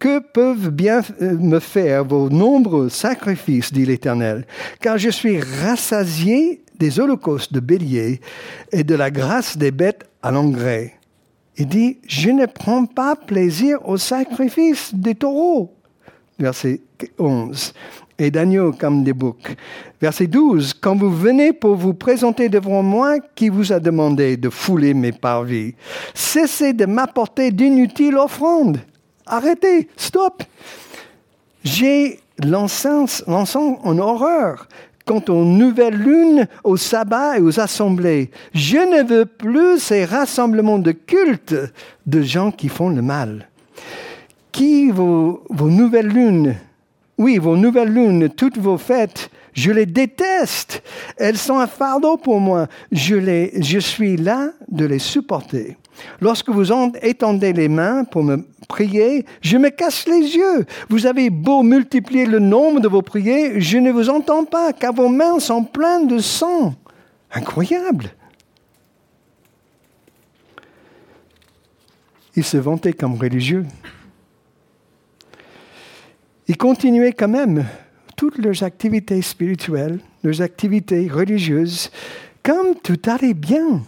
que 0.00 0.18
peuvent 0.18 0.70
bien 0.70 1.02
euh, 1.22 1.38
me 1.38 1.60
faire 1.60 2.04
vos 2.04 2.28
nombreux 2.28 2.88
sacrifices, 2.88 3.72
dit 3.72 3.86
l'Éternel, 3.86 4.44
car 4.80 4.98
je 4.98 5.10
suis 5.10 5.38
rassasié 5.38 6.64
des 6.80 6.98
holocaustes 6.98 7.52
de 7.52 7.60
bélier 7.60 8.20
et 8.72 8.82
de 8.82 8.96
la 8.96 9.12
grâce 9.12 9.56
des 9.56 9.70
bêtes 9.70 10.08
à 10.22 10.32
l'engrais. 10.32 10.94
Il 11.58 11.68
dit, 11.68 11.98
je 12.08 12.30
ne 12.30 12.46
prends 12.46 12.86
pas 12.86 13.14
plaisir 13.14 13.86
au 13.88 13.98
sacrifice 13.98 14.92
des 14.94 15.14
taureaux. 15.14 15.76
Verset 16.40 16.80
11 17.18 17.72
et 18.20 18.30
d'agneaux 18.30 18.72
comme 18.72 19.02
des 19.02 19.14
boucs. 19.14 19.56
Verset 20.00 20.26
12. 20.26 20.74
Quand 20.74 20.94
vous 20.94 21.10
venez 21.10 21.52
pour 21.52 21.74
vous 21.74 21.94
présenter 21.94 22.48
devant 22.48 22.82
moi, 22.82 23.18
qui 23.34 23.48
vous 23.48 23.72
a 23.72 23.80
demandé 23.80 24.36
de 24.36 24.50
fouler 24.50 24.94
mes 24.94 25.12
parvis 25.12 25.74
Cessez 26.14 26.74
de 26.74 26.84
m'apporter 26.84 27.50
d'inutiles 27.50 28.16
offrandes. 28.16 28.78
Arrêtez, 29.26 29.88
stop. 29.96 30.42
J'ai 31.64 32.20
l'encens 32.44 33.24
en 33.26 33.98
horreur 33.98 34.68
quant 35.06 35.22
aux 35.28 35.44
nouvelles 35.44 35.96
lunes, 35.96 36.46
aux 36.62 36.76
sabbats 36.76 37.38
et 37.38 37.40
aux 37.40 37.58
assemblées. 37.58 38.30
Je 38.54 38.76
ne 38.76 39.02
veux 39.02 39.24
plus 39.24 39.78
ces 39.78 40.04
rassemblements 40.04 40.78
de 40.78 40.92
culte 40.92 41.56
de 42.06 42.22
gens 42.22 42.52
qui 42.52 42.68
font 42.68 42.90
le 42.90 43.02
mal. 43.02 43.48
Qui 44.52 44.90
vos 44.90 45.42
nouvelles 45.50 46.08
lunes 46.08 46.54
oui, 47.20 47.36
vos 47.36 47.54
nouvelles 47.54 47.92
lunes, 47.92 48.30
toutes 48.30 48.56
vos 48.56 48.78
fêtes, 48.78 49.30
je 49.52 49.70
les 49.70 49.84
déteste. 49.84 50.82
Elles 51.18 51.36
sont 51.36 51.58
un 51.58 51.66
fardeau 51.66 52.16
pour 52.16 52.40
moi. 52.40 52.66
Je, 52.92 53.78
suis 53.78 54.16
là 54.16 54.52
de 54.68 54.86
les 54.86 54.98
supporter. 54.98 55.76
Lorsque 56.22 56.48
vous 56.48 56.72
étendez 57.02 57.52
les 57.52 57.68
mains 57.68 58.04
pour 58.04 58.24
me 58.24 58.46
prier, 58.68 59.26
je 59.42 59.58
me 59.58 59.68
casse 59.68 60.06
les 60.06 60.34
yeux. 60.34 60.64
Vous 60.88 61.04
avez 61.04 61.28
beau 61.28 61.62
multiplier 61.62 62.24
le 62.24 62.38
nombre 62.38 62.80
de 62.80 62.88
vos 62.88 63.02
prières, 63.02 63.52
je 63.58 63.76
ne 63.76 63.92
vous 63.92 64.08
entends 64.08 64.46
pas, 64.46 64.72
car 64.72 64.94
vos 64.94 65.10
mains 65.10 65.40
sont 65.40 65.62
pleines 65.62 66.06
de 66.06 66.20
sang. 66.20 66.74
Incroyable. 67.34 68.14
Il 72.34 72.44
se 72.44 72.56
vantait 72.56 72.94
comme 72.94 73.16
religieux. 73.16 73.66
Ils 76.50 76.56
continuaient 76.56 77.12
quand 77.12 77.28
même 77.28 77.64
toutes 78.16 78.38
leurs 78.38 78.64
activités 78.64 79.22
spirituelles, 79.22 80.00
leurs 80.24 80.42
activités 80.42 81.06
religieuses, 81.06 81.92
comme 82.42 82.74
tout 82.74 82.98
allait 83.06 83.34
bien. 83.34 83.82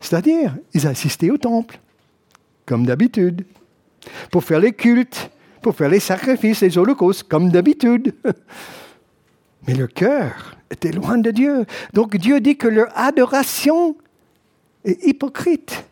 C'est-à-dire, 0.00 0.56
ils 0.72 0.86
assistaient 0.86 1.28
au 1.28 1.36
temple, 1.36 1.78
comme 2.64 2.86
d'habitude, 2.86 3.44
pour 4.30 4.44
faire 4.44 4.60
les 4.60 4.72
cultes, 4.72 5.30
pour 5.60 5.76
faire 5.76 5.90
les 5.90 6.00
sacrifices, 6.00 6.62
les 6.62 6.78
holocaustes, 6.78 7.24
comme 7.24 7.50
d'habitude. 7.50 8.14
Mais 9.68 9.74
leur 9.74 9.92
cœur 9.92 10.56
était 10.70 10.92
loin 10.92 11.18
de 11.18 11.30
Dieu. 11.32 11.66
Donc 11.92 12.16
Dieu 12.16 12.40
dit 12.40 12.56
que 12.56 12.68
leur 12.68 12.98
adoration 12.98 13.94
est 14.86 15.04
hypocrite. 15.04 15.84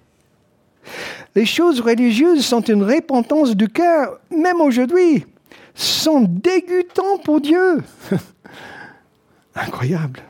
Les 1.34 1.44
choses 1.44 1.82
religieuses 1.82 2.46
sont 2.46 2.62
une 2.62 2.82
repentance 2.82 3.54
du 3.54 3.68
cœur, 3.68 4.18
même 4.30 4.62
aujourd'hui 4.62 5.26
sont 5.74 6.20
dégoûtants 6.20 7.18
pour 7.24 7.40
Dieu. 7.40 7.82
Incroyable. 9.54 10.20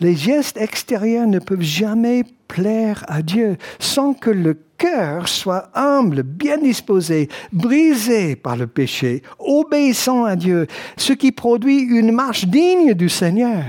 Les 0.00 0.14
gestes 0.14 0.56
extérieurs 0.56 1.26
ne 1.26 1.38
peuvent 1.38 1.60
jamais 1.60 2.24
plaire 2.48 3.04
à 3.08 3.22
Dieu 3.22 3.56
sans 3.78 4.14
que 4.14 4.30
le 4.30 4.58
cœur 4.78 5.28
soit 5.28 5.70
humble, 5.74 6.22
bien 6.22 6.58
disposé, 6.58 7.28
brisé 7.52 8.36
par 8.36 8.56
le 8.56 8.66
péché, 8.66 9.22
obéissant 9.38 10.24
à 10.24 10.36
Dieu, 10.36 10.66
ce 10.96 11.12
qui 11.12 11.32
produit 11.32 11.80
une 11.80 12.12
marche 12.12 12.46
digne 12.46 12.94
du 12.94 13.08
Seigneur. 13.08 13.64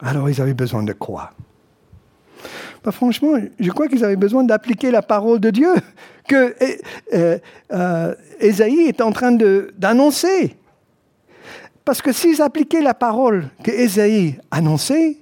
Alors 0.00 0.28
ils 0.28 0.40
avaient 0.40 0.54
besoin 0.54 0.82
de 0.82 0.92
quoi? 0.92 1.32
Bah, 2.84 2.92
Franchement, 2.92 3.32
je 3.58 3.70
crois 3.70 3.88
qu'ils 3.88 4.04
avaient 4.04 4.16
besoin 4.16 4.44
d'appliquer 4.44 4.90
la 4.90 5.02
parole 5.02 5.40
de 5.40 5.50
Dieu 5.50 5.74
que 6.26 6.54
euh, 7.12 7.38
euh, 7.72 8.14
est 8.40 9.00
en 9.00 9.12
train 9.12 9.32
d'annoncer. 9.32 10.56
Parce 11.84 12.02
que 12.02 12.12
s'ils 12.12 12.42
appliquaient 12.42 12.82
la 12.82 12.94
parole 12.94 13.48
que 13.62 13.70
Ésaïe 13.70 14.38
annonçait, 14.50 15.18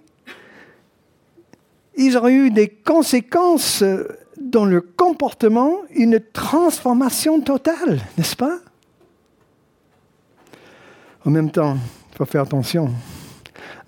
ils 1.96 2.16
auraient 2.16 2.32
eu 2.32 2.50
des 2.50 2.68
conséquences 2.68 3.84
dans 4.40 4.64
leur 4.64 4.82
comportement, 4.96 5.78
une 5.94 6.20
transformation 6.32 7.40
totale, 7.40 8.00
n'est-ce 8.18 8.36
pas? 8.36 8.58
En 11.24 11.30
même 11.30 11.50
temps, 11.50 11.76
il 12.12 12.16
faut 12.16 12.24
faire 12.24 12.42
attention. 12.42 12.90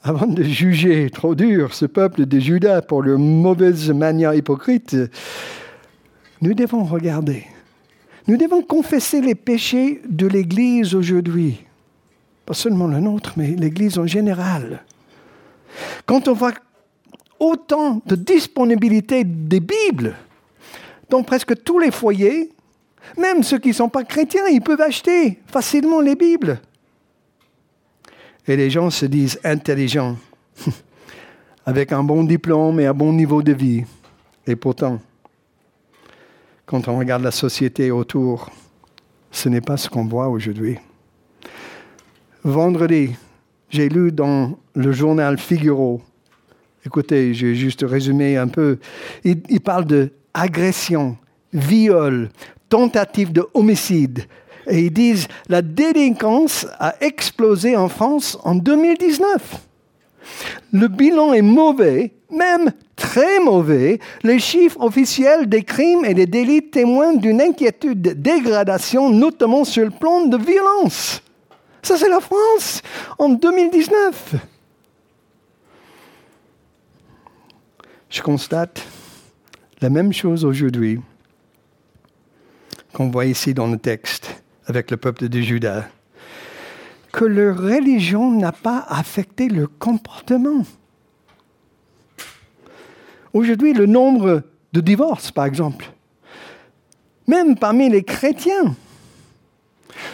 Avant 0.03 0.27
de 0.27 0.43
juger 0.43 1.11
trop 1.11 1.35
dur 1.35 1.75
ce 1.75 1.85
peuple 1.85 2.27
de 2.27 2.39
Judas 2.39 2.81
pour 2.81 3.03
leur 3.03 3.19
mauvaise 3.19 3.91
manière 3.91 4.35
hypocrite, 4.35 4.97
nous 6.41 6.55
devons 6.55 6.85
regarder. 6.85 7.45
Nous 8.27 8.37
devons 8.37 8.63
confesser 8.63 9.21
les 9.21 9.35
péchés 9.35 10.03
de 10.09 10.27
l'Église 10.27 10.95
aujourd'hui. 10.95 11.65
Pas 12.45 12.55
seulement 12.55 12.87
le 12.87 13.01
nôtre, 13.01 13.35
mais 13.37 13.49
l'Église 13.49 13.99
en 13.99 14.07
général. 14.07 14.85
Quand 16.07 16.29
on 16.29 16.33
voit 16.33 16.55
autant 17.39 18.01
de 18.07 18.17
disponibilité 18.17 19.25
des 19.25 19.61
Bibles 19.61 20.15
dans 21.09 21.23
presque 21.23 21.63
tous 21.63 21.79
les 21.79 21.91
foyers, 21.91 22.51
même 23.17 23.43
ceux 23.43 23.59
qui 23.59 23.69
ne 23.69 23.75
sont 23.75 23.89
pas 23.89 24.05
chrétiens, 24.05 24.47
ils 24.51 24.61
peuvent 24.61 24.81
acheter 24.81 25.39
facilement 25.47 26.01
les 26.01 26.17
Bibles. 26.17 26.61
Et 28.49 28.57
les 28.57 28.71
gens 28.71 28.91
se 28.91 29.07
disent 29.07 29.41
intelligents, 29.45 30.17
avec 31.67 31.93
un 31.93 32.03
bon 32.03 32.25
diplôme 32.25 32.81
et 32.81 32.87
un 32.87 32.95
bon 32.95 33.13
niveau 33.13 33.43
de 33.43 33.53
vie. 33.53 33.85
Et 34.47 34.57
pourtant, 34.57 35.01
quand 36.67 36.89
on 36.89 36.99
regarde 36.99 37.23
la 37.23 37.31
société 37.31 37.93
autour, 37.93 38.51
ce 39.31 39.49
n'est 39.49 39.61
pas 39.61 39.77
ce 39.77 39.89
qu'on 39.89 40.05
voit 40.05 40.29
aujourd'hui. 40.29 40.77
Vendredi, 42.43 43.15
j'ai 43.71 43.89
lu 43.89 44.11
dans 44.13 44.59
le 44.75 44.93
journal 44.93 45.39
Figaro, 45.39 46.03
écoutez, 46.85 47.35
je 47.35 47.47
vais 47.47 47.55
juste 47.55 47.85
résumer 47.87 48.37
un 48.37 48.49
peu, 48.49 48.79
il, 49.25 49.43
il 49.49 49.61
parle 49.61 49.85
de 49.85 50.11
agression, 50.35 51.17
viol, 51.53 52.31
tentative 52.69 53.33
de 53.33 53.47
homicide. 53.55 54.25
Et 54.69 54.87
ils 54.87 54.93
disent 54.93 55.29
la 55.49 55.63
délinquance 55.63 56.67
a 56.81 56.97
explosé 57.01 57.77
en 57.77 57.89
France 57.89 58.37
en 58.43 58.57
2019. 58.57 59.61
Le 60.73 60.89
bilan 60.89 61.33
est 61.33 61.43
mauvais, 61.43 62.16
même 62.31 62.73
très 62.97 63.41
mauvais. 63.41 63.99
Les 64.23 64.39
chiffres 64.39 64.81
officiels 64.81 65.49
des 65.49 65.63
crimes 65.63 66.05
et 66.05 66.15
des 66.15 66.27
délits 66.27 66.71
témoignent 66.71 67.21
d'une 67.21 67.41
inquiétude 67.41 68.03
de 68.03 68.13
dégradation, 68.13 69.11
notamment 69.11 69.65
sur 69.65 69.85
le 69.85 69.91
plan 69.91 70.27
de 70.27 70.37
violence. 70.37 71.23
Ça, 71.83 71.97
c'est 71.97 72.09
la 72.09 72.21
France 72.21 72.83
en 73.19 73.29
2019. 73.29 74.35
Je 78.09 78.23
constate 78.23 78.83
la 79.81 79.91
même 79.91 80.13
chose 80.13 80.45
aujourd'hui 80.45 81.01
qu'on 82.93 83.11
voit 83.11 83.27
ici 83.27 83.53
dans 83.53 83.67
le 83.67 83.77
texte 83.77 84.43
avec 84.67 84.91
le 84.91 84.97
peuple 84.97 85.29
de 85.29 85.41
Juda 85.41 85.87
que 87.17 87.25
leur 87.25 87.57
religion 87.59 88.31
n'a 88.31 88.53
pas 88.53 88.85
affecté 88.89 89.49
leur 89.49 89.69
comportement. 89.79 90.65
Aujourd'hui, 93.37 93.75
le 93.75 93.85
nombre 93.85 94.45
de 94.73 94.81
divorces, 94.81 95.31
par 95.31 95.45
exemple, 95.45 95.93
même 97.27 97.59
parmi 97.59 97.91
les 97.91 98.03
chrétiens, 98.03 98.75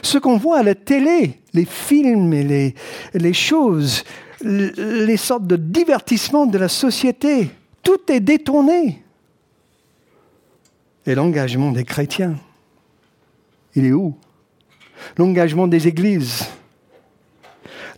ce 0.02 0.18
qu'on 0.18 0.38
voit 0.38 0.58
à 0.58 0.62
la 0.64 0.74
télé, 0.74 1.38
les 1.54 1.64
films 1.64 2.32
et 2.32 2.74
les, 3.14 3.32
choses, 3.32 4.02
les 4.42 5.16
sortes 5.16 5.46
de 5.46 5.54
divertissements 5.54 6.46
de 6.46 6.58
la 6.58 6.68
société, 6.68 7.50
tout 7.84 8.00
est 8.10 8.18
détourné. 8.18 9.04
Et 11.06 11.14
l'engagement 11.14 11.70
des 11.70 11.84
chrétiens, 11.84 12.34
il 13.76 13.86
est 13.86 13.92
où? 13.92 14.16
L'engagement 15.16 15.68
des 15.68 15.86
églises, 15.86 16.48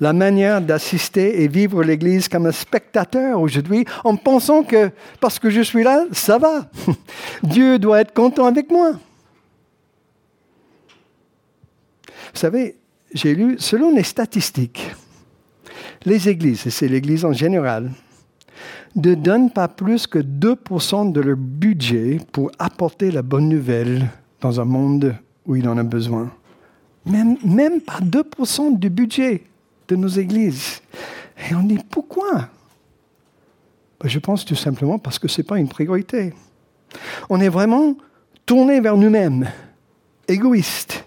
la 0.00 0.12
manière 0.12 0.60
d'assister 0.60 1.42
et 1.42 1.48
vivre 1.48 1.82
l'Église 1.82 2.28
comme 2.28 2.46
un 2.46 2.52
spectateur 2.52 3.40
aujourd'hui 3.40 3.84
en 4.04 4.16
pensant 4.16 4.62
que 4.62 4.90
parce 5.20 5.38
que 5.38 5.50
je 5.50 5.60
suis 5.60 5.84
là, 5.84 6.04
ça 6.12 6.38
va. 6.38 6.68
Dieu 7.42 7.78
doit 7.78 8.00
être 8.00 8.14
content 8.14 8.46
avec 8.46 8.70
moi. 8.70 8.92
Vous 12.34 12.40
savez, 12.40 12.76
j'ai 13.12 13.34
lu, 13.34 13.56
selon 13.58 13.94
les 13.94 14.02
statistiques, 14.02 14.90
les 16.04 16.28
églises, 16.28 16.66
et 16.66 16.70
c'est 16.70 16.88
l'Église 16.88 17.24
en 17.24 17.32
général, 17.32 17.92
ne 18.96 19.14
donnent 19.14 19.50
pas 19.50 19.68
plus 19.68 20.06
que 20.06 20.18
2% 20.18 21.12
de 21.12 21.20
leur 21.20 21.36
budget 21.36 22.20
pour 22.32 22.50
apporter 22.58 23.10
la 23.10 23.22
bonne 23.22 23.48
nouvelle 23.48 24.08
dans 24.40 24.60
un 24.60 24.64
monde 24.64 25.14
où 25.46 25.56
il 25.56 25.68
en 25.68 25.78
a 25.78 25.82
besoin. 25.82 26.30
Même, 27.06 27.36
même 27.44 27.80
pas 27.80 28.00
2% 28.00 28.78
du 28.78 28.90
budget 28.90 29.42
de 29.88 29.96
nos 29.96 30.08
églises. 30.08 30.80
Et 31.50 31.54
on 31.54 31.62
dit 31.62 31.78
pourquoi? 31.90 32.48
Ben, 34.00 34.08
Je 34.08 34.18
pense 34.18 34.44
tout 34.44 34.54
simplement 34.54 34.98
parce 34.98 35.18
que 35.18 35.28
ce 35.28 35.40
n'est 35.40 35.46
pas 35.46 35.58
une 35.58 35.68
priorité. 35.68 36.32
On 37.28 37.40
est 37.40 37.48
vraiment 37.48 37.96
tourné 38.46 38.80
vers 38.80 38.96
nous-mêmes, 38.96 39.50
égoïste. 40.28 41.04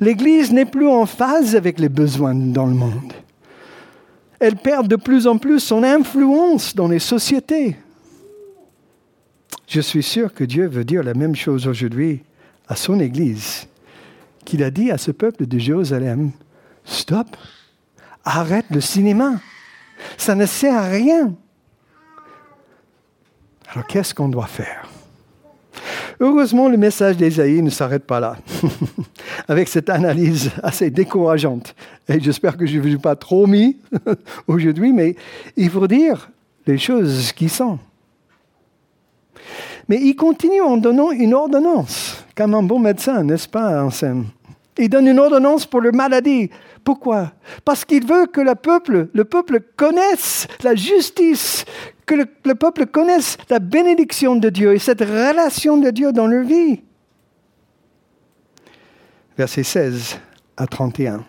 L'Église 0.00 0.52
n'est 0.52 0.66
plus 0.66 0.88
en 0.88 1.06
phase 1.06 1.56
avec 1.56 1.78
les 1.78 1.88
besoins 1.88 2.34
dans 2.34 2.66
le 2.66 2.74
monde. 2.74 3.12
Elle 4.40 4.56
perd 4.56 4.88
de 4.88 4.96
plus 4.96 5.26
en 5.26 5.38
plus 5.38 5.60
son 5.60 5.82
influence 5.82 6.74
dans 6.74 6.88
les 6.88 6.98
sociétés. 6.98 7.76
Je 9.66 9.80
suis 9.80 10.02
sûr 10.02 10.34
que 10.34 10.44
Dieu 10.44 10.66
veut 10.66 10.84
dire 10.84 11.02
la 11.02 11.14
même 11.14 11.34
chose 11.34 11.66
aujourd'hui 11.66 12.22
à 12.68 12.76
son 12.76 13.00
Église, 13.00 13.66
qu'il 14.44 14.62
a 14.62 14.70
dit 14.70 14.90
à 14.90 14.98
ce 14.98 15.10
peuple 15.10 15.46
de 15.46 15.58
Jérusalem, 15.58 16.32
stop, 16.84 17.36
arrête 18.24 18.66
le 18.70 18.80
cinéma. 18.80 19.40
Ça 20.16 20.34
ne 20.34 20.46
sert 20.46 20.76
à 20.76 20.88
rien. 20.88 21.34
Alors 23.72 23.86
qu'est-ce 23.86 24.14
qu'on 24.14 24.28
doit 24.28 24.46
faire? 24.46 24.88
Heureusement, 26.20 26.68
le 26.68 26.76
message 26.76 27.16
d'Ésaïe 27.16 27.60
ne 27.60 27.70
s'arrête 27.70 28.04
pas 28.04 28.20
là, 28.20 28.36
avec 29.48 29.68
cette 29.68 29.90
analyse 29.90 30.50
assez 30.62 30.90
décourageante. 30.90 31.74
Et 32.08 32.20
j'espère 32.20 32.56
que 32.56 32.66
je 32.66 32.76
ne 32.76 32.82
vous 32.82 32.94
ai 32.94 32.98
pas 32.98 33.16
trop 33.16 33.46
mis 33.46 33.78
aujourd'hui, 34.46 34.92
mais 34.92 35.16
il 35.56 35.70
faut 35.70 35.88
dire 35.88 36.30
les 36.66 36.78
choses 36.78 37.32
qui 37.32 37.48
sont. 37.48 37.78
Mais 39.88 40.00
il 40.00 40.14
continue 40.14 40.60
en 40.60 40.76
donnant 40.76 41.10
une 41.10 41.34
ordonnance, 41.34 42.24
comme 42.36 42.54
un 42.54 42.62
bon 42.62 42.78
médecin, 42.78 43.22
n'est-ce 43.24 43.48
pas, 43.48 43.82
Anselme? 43.82 44.26
Il 44.78 44.88
donne 44.88 45.06
une 45.06 45.18
ordonnance 45.18 45.66
pour 45.66 45.82
la 45.82 45.92
maladie, 45.92 46.50
pourquoi? 46.84 47.32
Parce 47.64 47.84
qu'il 47.84 48.06
veut 48.06 48.26
que 48.26 48.40
le 48.40 48.54
peuple, 48.54 49.08
le 49.12 49.24
peuple 49.24 49.60
connaisse 49.76 50.46
la 50.62 50.74
justice, 50.74 51.64
que 52.06 52.14
le, 52.14 52.26
le, 52.44 52.54
peuple 52.54 52.86
connaisse 52.86 53.38
la 53.48 53.58
bénédiction 53.58 54.36
de 54.36 54.50
Dieu 54.50 54.74
et 54.74 54.78
cette 54.78 55.00
relation 55.00 55.78
de 55.78 55.90
Dieu 55.90 56.12
dans 56.12 56.26
leur 56.26 56.44
vie. 56.44 56.82
Verset 59.36 59.62
16 59.62 60.18
à 60.56 60.66
31. 60.66 61.24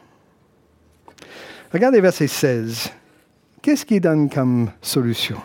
Regardez 1.72 2.02
verset 2.02 2.28
16. 2.28 2.91
Qu'est-ce 3.62 3.86
qu'il 3.86 4.02
donne 4.02 4.30
comme 4.30 4.72
solution? 4.82 5.38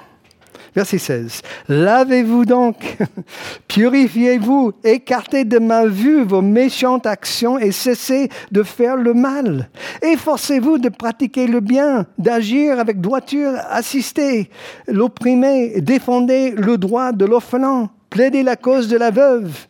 Verset 0.74 0.98
16. 0.98 1.42
Lavez-vous 1.68 2.44
donc, 2.44 2.96
purifiez-vous, 3.68 4.72
écartez 4.84 5.44
de 5.44 5.58
ma 5.58 5.86
vue 5.86 6.22
vos 6.22 6.42
méchantes 6.42 7.06
actions 7.06 7.58
et 7.58 7.72
cessez 7.72 8.28
de 8.52 8.62
faire 8.62 8.96
le 8.96 9.12
mal. 9.14 9.68
Efforcez-vous 10.02 10.78
de 10.78 10.88
pratiquer 10.88 11.46
le 11.46 11.60
bien, 11.60 12.06
d'agir 12.18 12.78
avec 12.78 13.00
droiture, 13.00 13.52
assister 13.68 14.48
l'opprimé, 14.86 15.80
défendez 15.80 16.52
le 16.52 16.78
droit 16.78 17.12
de 17.12 17.24
l'orphelin, 17.24 17.90
plaidez 18.08 18.42
la 18.42 18.56
cause 18.56 18.88
de 18.88 18.96
la 18.96 19.10
veuve. 19.10 19.66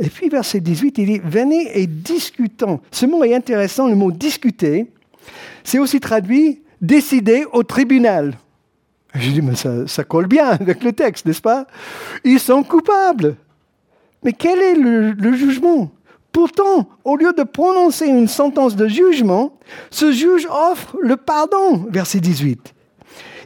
Et 0.00 0.08
puis 0.08 0.28
verset 0.28 0.60
18, 0.60 0.98
il 0.98 1.06
dit, 1.06 1.20
venez 1.24 1.80
et 1.80 1.88
discutons. 1.88 2.80
Ce 2.92 3.06
mot 3.06 3.24
est 3.24 3.34
intéressant, 3.34 3.88
le 3.88 3.96
mot 3.96 4.12
discuter. 4.12 4.86
C'est 5.64 5.80
aussi 5.80 5.98
traduit 5.98 6.62
décidé 6.80 7.44
au 7.52 7.64
tribunal. 7.64 8.34
Je 9.18 9.30
dis, 9.30 9.42
mais 9.42 9.54
ça, 9.54 10.04
colle 10.04 10.26
bien 10.26 10.48
avec 10.48 10.82
le 10.82 10.92
texte, 10.92 11.26
n'est-ce 11.26 11.42
pas? 11.42 11.66
Ils 12.24 12.40
sont 12.40 12.62
coupables. 12.62 13.36
Mais 14.22 14.32
quel 14.32 14.58
est 14.60 14.74
le, 14.74 15.12
le 15.12 15.32
jugement? 15.32 15.90
Pourtant, 16.32 16.88
au 17.04 17.16
lieu 17.16 17.32
de 17.32 17.42
prononcer 17.42 18.06
une 18.06 18.28
sentence 18.28 18.76
de 18.76 18.86
jugement, 18.86 19.58
ce 19.90 20.12
juge 20.12 20.46
offre 20.50 20.96
le 21.00 21.16
pardon, 21.16 21.86
verset 21.88 22.20
18. 22.20 22.74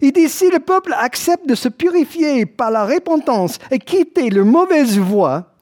Il 0.02 0.12
dit, 0.12 0.28
si 0.28 0.50
le 0.50 0.58
peuple 0.58 0.94
accepte 0.98 1.48
de 1.48 1.54
se 1.54 1.68
purifier 1.68 2.44
par 2.44 2.72
la 2.72 2.84
repentance 2.84 3.58
et 3.70 3.78
quitter 3.78 4.30
leur 4.30 4.44
mauvaise 4.44 4.98
voie 4.98 5.52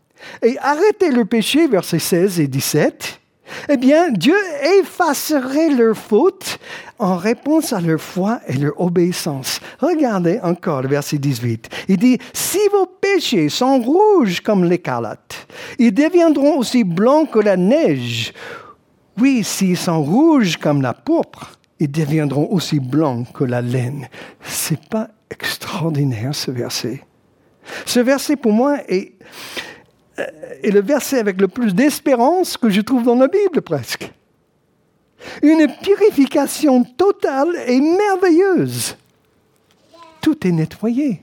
et 0.43 0.57
arrêter 0.59 1.11
le 1.11 1.27
péché, 1.27 1.67
verset 1.67 1.99
16 1.99 2.41
et 2.41 2.49
17, 2.49 3.20
eh 3.69 3.77
bien, 3.77 4.11
Dieu 4.11 4.37
effacerait 4.81 5.71
leurs 5.71 5.97
fautes 5.97 6.59
en 6.99 7.17
réponse 7.17 7.73
à 7.73 7.81
leur 7.81 8.01
foi 8.01 8.41
et 8.47 8.55
leur 8.55 8.79
obéissance. 8.81 9.61
Regardez 9.79 10.39
encore 10.43 10.83
le 10.83 10.89
verset 10.89 11.19
18. 11.19 11.69
Il 11.89 11.97
dit, 11.97 12.19
si 12.33 12.59
vos 12.73 12.87
péchés 12.87 13.49
sont 13.49 13.79
rouges 13.81 14.41
comme 14.41 14.65
l'écarlate, 14.65 15.47
ils 15.79 15.95
deviendront 15.95 16.59
aussi 16.59 16.85
blancs 16.85 17.31
que 17.31 17.39
la 17.39 17.57
neige. 17.57 18.33
Oui, 19.19 19.45
s'ils 19.45 19.77
sont 19.77 20.03
rouges 20.03 20.57
comme 20.57 20.83
la 20.83 20.95
pourpre, 20.95 21.53
ils 21.79 21.91
deviendront 21.91 22.49
aussi 22.51 22.79
blancs 22.79 23.27
que 23.33 23.45
la 23.45 23.63
laine. 23.63 24.09
C'est 24.43 24.89
pas 24.89 25.09
extraordinaire 25.31 26.35
ce 26.35 26.51
verset. 26.51 27.03
Ce 27.87 28.01
verset 28.01 28.37
pour 28.37 28.53
moi 28.53 28.79
est 28.89 29.13
est 30.63 30.71
le 30.71 30.81
verset 30.81 31.19
avec 31.19 31.41
le 31.41 31.49
plus 31.49 31.75
d'espérance 31.75 32.57
que 32.57 32.71
je 32.71 32.81
trouve 32.81 33.05
dans 33.05 33.15
la 33.15 33.29
Bible 33.29 33.63
presque. 33.63 34.11
Une 35.43 35.67
purification 35.83 36.85
totale 36.85 37.55
et 37.67 37.81
merveilleuse. 37.81 38.97
Tout 40.21 40.47
est 40.47 40.53
nettoyé. 40.53 41.23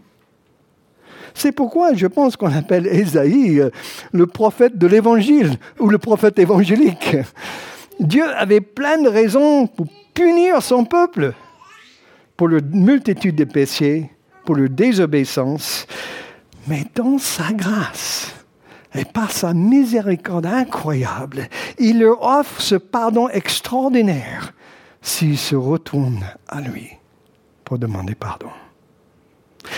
C'est 1.34 1.52
pourquoi 1.52 1.94
je 1.94 2.08
pense 2.08 2.36
qu'on 2.36 2.52
appelle 2.52 2.88
Ésaïe 2.88 3.60
euh, 3.60 3.70
le 4.12 4.26
prophète 4.26 4.78
de 4.78 4.88
l'évangile 4.88 5.58
ou 5.80 5.88
le 5.90 6.00
prophète 6.00 6.40
évangélique. 6.40 7.16
Dieu 8.00 8.26
avait 8.36 8.62
plein 8.62 9.00
de 9.00 9.08
raisons 9.08 9.68
pour 9.68 9.86
punir 10.16 10.64
son 10.64 10.84
peuple, 10.84 11.34
pour 12.36 12.48
leur 12.48 12.62
multitude 12.72 13.36
de 13.36 13.44
péchés, 13.44 14.10
pour 14.46 14.56
leur 14.56 14.70
désobéissance, 14.70 15.86
mais 16.68 16.86
dans 16.96 17.20
sa 17.20 17.54
grâce 17.54 18.37
et 18.98 19.06
par 19.06 19.32
sa 19.32 19.54
miséricorde 19.54 20.46
incroyable, 20.46 21.48
il 21.78 22.00
leur 22.00 22.22
offre 22.24 22.62
ce 22.62 22.76
pardon 22.76 23.30
extraordinaire 23.30 24.54
s'ils 25.02 25.38
se 25.38 25.56
retournent 25.56 26.26
à 26.48 26.62
lui 26.62 26.90
pour 27.64 27.78
demander 27.78 28.16
pardon. 28.16 28.50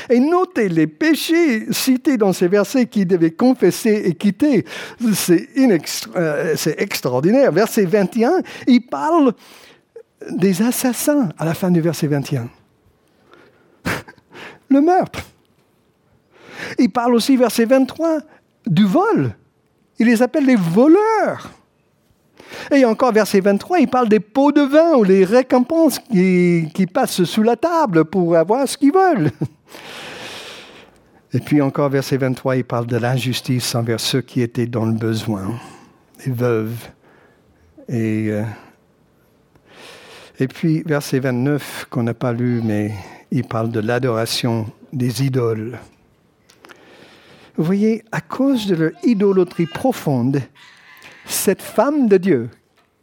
Et 0.10 0.19
notez 0.19 0.69
les 0.69 0.88
péchés 0.88 1.71
cités 1.71 2.17
dans 2.17 2.34
ces 2.34 2.47
versets 2.47 2.86
qu'ils 2.86 3.08
devaient 3.08 3.32
confesser 3.32 4.03
et 4.05 4.13
quitter. 4.13 4.65
C'est, 5.13 5.49
euh, 6.15 6.55
extraordinaire. 6.77 7.51
Verset 7.51 7.86
21, 7.86 8.41
il 8.67 8.82
parle 8.82 9.34
des 10.29 10.62
assassins 10.62 11.29
à 11.38 11.45
la 11.45 11.53
fin 11.53 11.71
du 11.71 11.82
verset 11.82 12.08
21. 12.08 12.49
Le 14.69 14.82
meurtre. 14.82 15.21
Il 16.77 16.91
parle 16.91 17.15
aussi, 17.15 17.38
verset 17.38 17.65
23, 17.65 18.19
du 18.69 18.86
vol. 18.86 19.36
Il 19.99 20.08
les 20.08 20.21
appelle 20.21 20.45
les 20.45 20.55
voleurs. 20.55 21.51
Et 22.71 22.86
encore 22.86 23.12
verset 23.12 23.41
23, 23.41 23.79
il 23.79 23.88
parle 23.88 24.10
des 24.10 24.19
pots 24.19 24.51
de 24.51 24.62
vin 24.62 24.95
ou 24.95 25.03
les 25.03 25.25
récompenses 25.25 25.99
qui, 25.99 26.88
passent 26.91 27.23
sous 27.23 27.43
la 27.43 27.55
table 27.55 28.05
pour 28.05 28.36
avoir 28.36 28.67
ce 28.67 28.77
qu'ils 28.77 28.93
veulent. 28.93 29.32
Et 31.32 31.39
puis 31.39 31.62
encore 31.62 31.89
verset 31.89 32.17
23, 32.17 32.55
il 32.55 32.63
parle 32.63 32.88
de 32.88 32.97
l'injustice 32.97 33.75
envers 33.75 33.99
ceux 33.99 34.21
qui 34.21 34.41
étaient 34.41 34.65
dans 34.65 34.86
le 34.86 34.93
besoin, 34.93 35.60
les 36.25 36.32
veuves. 36.32 36.88
Et, 37.88 38.29
euh, 38.29 38.43
et 40.39 40.47
puis 40.47 40.82
verset 40.88 41.19
29 41.19 41.86
qu'on 41.91 42.03
n'a 42.03 42.15
pas 42.15 42.34
lu, 42.34 42.62
mais 42.63 42.93
il 43.29 43.43
parle 43.43 43.69
de 43.69 43.79
l'adoration 43.79 44.65
des 44.91 45.23
idoles. 45.23 45.77
Vous 47.60 47.65
voyez, 47.65 48.04
à 48.13 48.22
cause 48.22 48.67
de 48.67 48.76
leur 48.76 48.91
idolâtrie 49.04 49.65
profonde, 49.65 50.41
cette 51.26 51.62
femme 51.62 52.08
de 52.08 52.15
Dieu, 52.15 52.50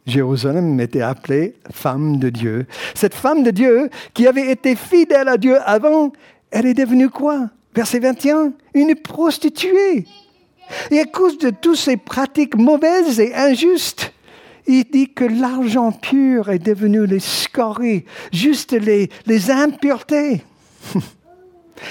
Jérusalem 0.07 0.79
était 0.79 1.03
appelée 1.03 1.53
femme 1.71 2.17
de 2.17 2.31
Dieu, 2.31 2.65
cette 2.95 3.13
femme 3.13 3.43
de 3.43 3.51
Dieu 3.51 3.91
qui 4.15 4.25
avait 4.25 4.49
été 4.49 4.75
fidèle 4.75 5.27
à 5.27 5.37
Dieu 5.37 5.59
avant, 5.63 6.11
elle 6.49 6.65
est 6.65 6.73
devenue 6.73 7.09
quoi? 7.09 7.51
Verset 7.75 7.99
21, 7.99 8.53
une 8.73 8.95
prostituée. 8.95 10.07
Et 10.89 11.01
à 11.01 11.05
cause 11.05 11.37
de 11.37 11.51
toutes 11.51 11.77
ces 11.77 11.97
pratiques 11.97 12.55
mauvaises 12.55 13.19
et 13.19 13.35
injustes, 13.35 14.11
il 14.65 14.85
dit 14.85 15.13
que 15.13 15.25
l'argent 15.25 15.91
pur 15.91 16.49
est 16.49 16.57
devenu 16.57 17.05
les 17.05 17.19
scories, 17.19 18.05
juste 18.33 18.71
les, 18.71 19.11
les 19.27 19.51
impuretés. 19.51 20.41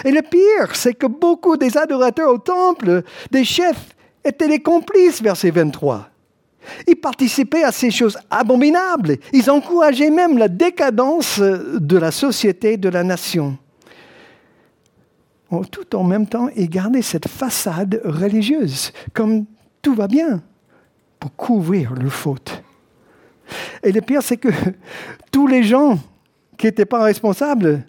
Et 0.05 0.11
le 0.11 0.23
pire, 0.23 0.75
c'est 0.75 0.95
que 0.95 1.07
beaucoup 1.07 1.57
des 1.57 1.77
adorateurs 1.77 2.33
au 2.33 2.39
temple, 2.39 3.03
des 3.31 3.45
chefs, 3.45 3.95
étaient 4.25 4.49
les 4.49 4.61
complices, 4.61 5.23
verset 5.23 5.51
23. 5.51 6.09
Ils 6.89 6.97
participaient 6.97 7.63
à 7.63 7.73
ces 7.73 7.91
choses 7.91 8.19
abominables. 8.31 9.19
Ils 9.33 9.51
encourageaient 9.51 10.11
même 10.11 10.37
la 10.37 10.49
décadence 10.49 11.39
de 11.39 11.97
la 11.97 12.11
société, 12.11 12.77
de 12.77 12.89
la 12.89 13.05
nation. 13.05 13.57
Tout 15.71 15.95
en 15.95 16.03
même 16.03 16.27
temps, 16.27 16.49
ils 16.57 16.69
gardaient 16.69 17.03
cette 17.03 17.29
façade 17.29 18.01
religieuse, 18.05 18.93
comme 19.15 19.45
tout 19.81 19.95
va 19.95 20.09
bien, 20.09 20.43
pour 21.21 21.35
couvrir 21.37 21.95
leurs 21.95 22.13
fautes. 22.13 22.63
Et 23.85 23.93
le 23.93 24.01
pire, 24.01 24.23
c'est 24.23 24.37
que 24.37 24.49
tous 25.31 25.47
les 25.47 25.63
gens 25.63 25.99
qui 26.59 26.67
n'étaient 26.67 26.85
pas 26.85 27.05
responsables 27.05 27.85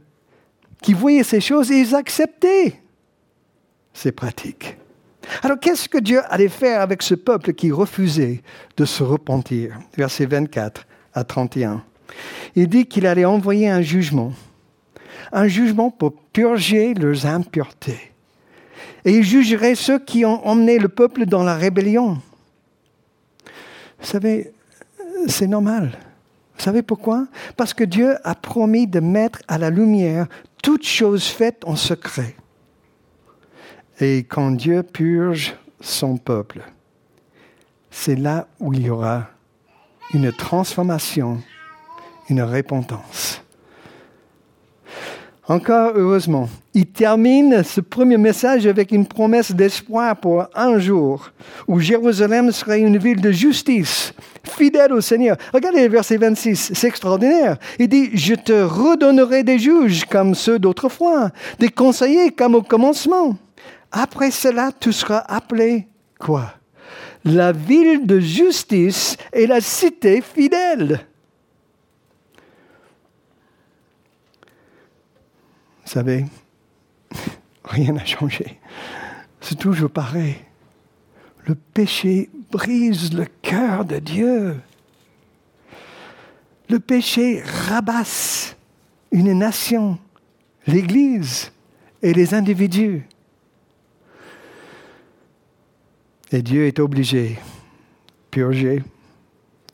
qui 0.87 0.93
voyaient 0.93 1.21
ces 1.21 1.41
choses 1.41 1.69
et 1.69 1.81
ils 1.81 1.93
acceptaient 1.93 2.79
ces 3.93 4.13
pratiques. 4.13 4.77
Alors 5.43 5.59
qu'est-ce 5.59 5.89
que 5.89 5.97
Dieu 5.97 6.21
allait 6.29 6.47
faire 6.47 6.79
avec 6.79 7.03
ce 7.03 7.13
peuple 7.13 7.51
qui 7.51 7.73
refusait 7.73 8.41
de 8.77 8.85
se 8.85 9.03
repentir? 9.03 9.77
Verset 9.97 10.27
24 10.27 10.87
à 11.13 11.25
31. 11.25 11.83
Il 12.55 12.69
dit 12.69 12.85
qu'il 12.85 13.05
allait 13.05 13.25
envoyer 13.25 13.67
un 13.67 13.81
jugement, 13.81 14.31
un 15.33 15.49
jugement 15.49 15.91
pour 15.91 16.13
purger 16.31 16.93
leurs 16.93 17.25
impuretés. 17.25 18.13
Et 19.03 19.11
il 19.11 19.23
jugerait 19.23 19.75
ceux 19.75 19.99
qui 19.99 20.23
ont 20.23 20.47
emmené 20.47 20.79
le 20.79 20.87
peuple 20.87 21.25
dans 21.25 21.43
la 21.43 21.55
rébellion. 21.55 22.21
Vous 23.99 24.05
savez, 24.05 24.53
c'est 25.27 25.47
normal. 25.47 25.97
Vous 26.57 26.63
savez 26.63 26.81
pourquoi? 26.81 27.27
Parce 27.57 27.73
que 27.73 27.83
Dieu 27.83 28.15
a 28.23 28.35
promis 28.35 28.87
de 28.87 29.01
mettre 29.01 29.41
à 29.49 29.57
la 29.57 29.69
lumière 29.69 30.27
toutes 30.67 30.85
choses 30.85 31.27
faites 31.27 31.63
en 31.65 31.77
secret. 31.77 32.35
Et 34.01 34.25
quand 34.25 34.51
Dieu 34.51 34.83
purge 34.83 35.55
son 35.79 36.17
peuple, 36.17 36.61
c'est 37.89 38.17
là 38.17 38.49
où 38.59 38.73
il 38.73 38.81
y 38.81 38.89
aura 38.89 39.29
une 40.13 40.33
transformation, 40.33 41.41
une 42.27 42.41
repentance. 42.41 43.41
Encore 45.49 45.93
heureusement, 45.95 46.49
il 46.73 46.87
termine 46.87 47.63
ce 47.63 47.79
premier 47.79 48.17
message 48.17 48.67
avec 48.67 48.91
une 48.91 49.05
promesse 49.05 49.53
d'espoir 49.53 50.17
pour 50.17 50.45
un 50.53 50.77
jour 50.77 51.31
où 51.69 51.79
Jérusalem 51.79 52.51
serait 52.51 52.81
une 52.81 52.97
ville 52.97 53.21
de 53.21 53.31
justice, 53.31 54.13
fidèle 54.43 54.91
au 54.91 54.99
Seigneur. 54.99 55.37
Regardez 55.53 55.83
le 55.83 55.89
verset 55.89 56.17
26, 56.17 56.73
c'est 56.73 56.87
extraordinaire. 56.87 57.55
Il 57.79 57.87
dit, 57.87 58.09
je 58.13 58.35
te 58.35 58.51
redonnerai 58.51 59.43
des 59.43 59.57
juges 59.57 60.03
comme 60.03 60.35
ceux 60.35 60.59
d'autrefois, 60.59 61.29
des 61.59 61.69
conseillers 61.69 62.31
comme 62.31 62.55
au 62.55 62.61
commencement. 62.61 63.37
Après 63.93 64.31
cela, 64.31 64.71
tu 64.77 64.91
seras 64.91 65.23
appelé 65.29 65.87
quoi? 66.19 66.55
La 67.23 67.53
ville 67.53 68.05
de 68.05 68.19
justice 68.19 69.15
et 69.31 69.47
la 69.47 69.61
cité 69.61 70.21
fidèle. 70.21 71.07
Vous 75.87 75.93
savez, 75.93 76.25
rien 77.63 77.93
n'a 77.93 78.03
changé. 78.03 78.59
C'est 79.39 79.57
toujours 79.57 79.89
pareil. 79.89 80.35
Le 81.45 81.55
péché 81.55 82.29
brise 82.51 83.13
le 83.13 83.25
cœur 83.41 83.85
de 83.85 83.99
Dieu. 83.99 84.59
Le 86.69 86.81
péché 86.81 87.41
rabasse 87.69 88.57
une 89.13 89.31
nation, 89.31 89.97
l'Église 90.67 91.53
et 92.01 92.13
les 92.13 92.33
individus. 92.33 93.07
Et 96.33 96.41
Dieu 96.41 96.67
est 96.67 96.79
obligé, 96.79 97.39
purger, 98.29 98.83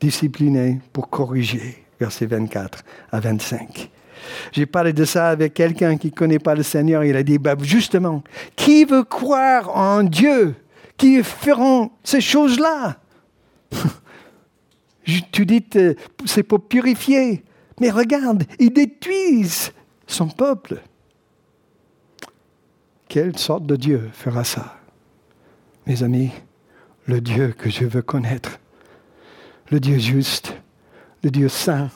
discipliner 0.00 0.80
pour 0.92 1.10
corriger. 1.10 1.84
Verset 1.98 2.26
24 2.26 2.84
à 3.10 3.18
25. 3.18 3.90
J'ai 4.52 4.66
parlé 4.66 4.92
de 4.92 5.04
ça 5.04 5.28
avec 5.28 5.54
quelqu'un 5.54 5.96
qui 5.96 6.08
ne 6.08 6.12
connaît 6.12 6.38
pas 6.38 6.54
le 6.54 6.62
Seigneur. 6.62 7.04
Il 7.04 7.16
a 7.16 7.22
dit, 7.22 7.38
bah, 7.38 7.56
justement, 7.60 8.22
qui 8.56 8.84
veut 8.84 9.04
croire 9.04 9.76
en 9.76 10.02
Dieu 10.02 10.54
qui 10.96 11.22
feront 11.22 11.90
ces 12.02 12.20
choses-là? 12.20 12.98
Tu 15.32 15.44
dis, 15.44 15.62
c'est 16.24 16.42
pour 16.42 16.66
purifier. 16.66 17.44
Mais 17.78 17.90
regarde, 17.90 18.44
ils 18.58 18.72
détruisent 18.72 19.70
son 20.06 20.28
peuple. 20.28 20.80
Quelle 23.06 23.36
sorte 23.36 23.66
de 23.66 23.76
Dieu 23.76 24.10
fera 24.14 24.44
ça? 24.44 24.78
Mes 25.86 26.02
amis, 26.02 26.30
le 27.04 27.20
Dieu 27.20 27.54
que 27.56 27.68
je 27.68 27.84
veux 27.84 28.00
connaître, 28.00 28.58
le 29.70 29.78
Dieu 29.78 29.98
juste, 29.98 30.54
le 31.22 31.30
Dieu 31.30 31.48
saint, 31.48 31.90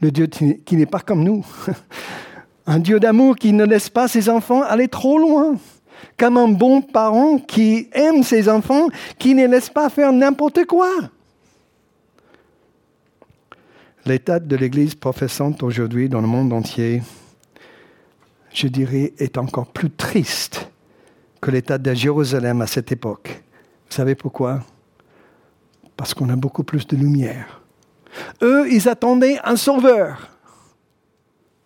le 0.00 0.10
Dieu 0.10 0.26
qui 0.26 0.76
n'est 0.76 0.86
pas 0.86 1.00
comme 1.00 1.22
nous, 1.22 1.44
un 2.66 2.78
Dieu 2.78 3.00
d'amour 3.00 3.36
qui 3.36 3.52
ne 3.52 3.64
laisse 3.64 3.88
pas 3.88 4.08
ses 4.08 4.28
enfants 4.28 4.62
aller 4.62 4.88
trop 4.88 5.18
loin, 5.18 5.56
comme 6.16 6.36
un 6.36 6.48
bon 6.48 6.80
parent 6.82 7.38
qui 7.38 7.88
aime 7.92 8.22
ses 8.22 8.48
enfants, 8.48 8.88
qui 9.18 9.34
ne 9.34 9.46
laisse 9.46 9.68
pas 9.68 9.90
faire 9.90 10.12
n'importe 10.12 10.64
quoi. 10.66 10.88
L'état 14.06 14.40
de 14.40 14.56
l'Église 14.56 14.94
professante 14.94 15.62
aujourd'hui 15.62 16.08
dans 16.08 16.22
le 16.22 16.26
monde 16.26 16.52
entier, 16.52 17.02
je 18.52 18.66
dirais, 18.66 19.12
est 19.18 19.36
encore 19.36 19.66
plus 19.66 19.90
triste 19.90 20.70
que 21.40 21.50
l'état 21.50 21.78
de 21.78 21.92
Jérusalem 21.92 22.62
à 22.62 22.66
cette 22.66 22.92
époque. 22.92 23.42
Vous 23.88 23.96
savez 23.96 24.14
pourquoi? 24.14 24.60
Parce 25.96 26.14
qu'on 26.14 26.28
a 26.30 26.36
beaucoup 26.36 26.64
plus 26.64 26.86
de 26.86 26.96
lumière. 26.96 27.59
Eux, 28.42 28.70
ils 28.70 28.88
attendaient 28.88 29.38
un 29.44 29.56
sauveur. 29.56 30.30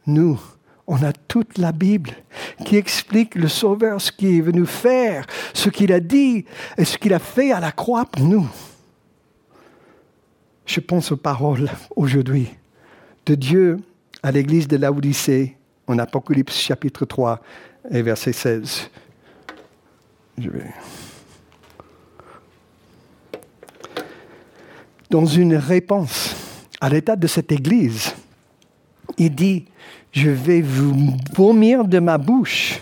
Nous, 0.07 0.40
on 0.87 1.02
a 1.02 1.12
toute 1.12 1.59
la 1.59 1.72
Bible 1.72 2.11
qui 2.64 2.76
explique 2.76 3.35
le 3.35 3.48
sauveur, 3.48 4.00
ce 4.00 4.12
qu'il 4.12 4.37
est 4.37 4.40
venu 4.40 4.66
faire, 4.66 5.26
ce 5.54 5.70
qu'il 5.70 5.92
a 5.92 6.00
dit 6.00 6.44
et 6.76 6.85
ce 6.85 6.98
qu'il 6.98 7.14
a 7.14 7.18
fait 7.18 7.52
à 7.52 7.61
la 7.61 7.72
croix 7.72 8.04
pour 8.04 8.24
nous. 8.24 8.48
Je 10.66 10.80
pense 10.80 11.12
aux 11.12 11.16
paroles 11.16 11.70
aujourd'hui 11.96 12.48
de 13.26 13.35
Dieu 13.35 13.78
à 14.22 14.30
l'église 14.30 14.68
de 14.68 14.76
Laodicée 14.76 15.57
en 15.87 15.98
Apocalypse 15.98 16.59
chapitre 16.59 17.04
3 17.04 17.40
et 17.90 18.02
verset 18.02 18.33
16. 18.33 18.90
Je. 20.38 20.50
Dans 25.14 25.27
une 25.27 25.55
réponse 25.55 26.35
à 26.81 26.88
l'état 26.88 27.14
de 27.14 27.29
cette 27.29 27.53
église, 27.53 28.16
il 29.16 29.33
dit, 29.33 29.66
je 30.11 30.29
vais 30.29 30.61
vous 30.61 31.14
vomir 31.37 31.85
de 31.85 32.00
ma 32.00 32.18
bouche. 32.18 32.81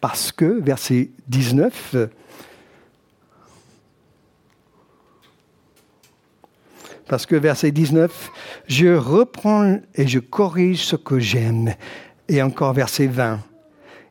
Parce 0.00 0.32
que, 0.32 0.46
verset 0.46 1.10
19, 1.28 1.96
Parce 7.08 7.26
que 7.26 7.36
verset 7.36 7.72
19, 7.72 8.30
je 8.66 8.96
reprends 8.96 9.80
et 9.94 10.06
je 10.06 10.20
corrige 10.20 10.86
ce 10.86 10.96
que 10.96 11.18
j'aime. 11.18 11.74
Et 12.26 12.40
encore 12.40 12.72
verset 12.72 13.06
20, 13.06 13.38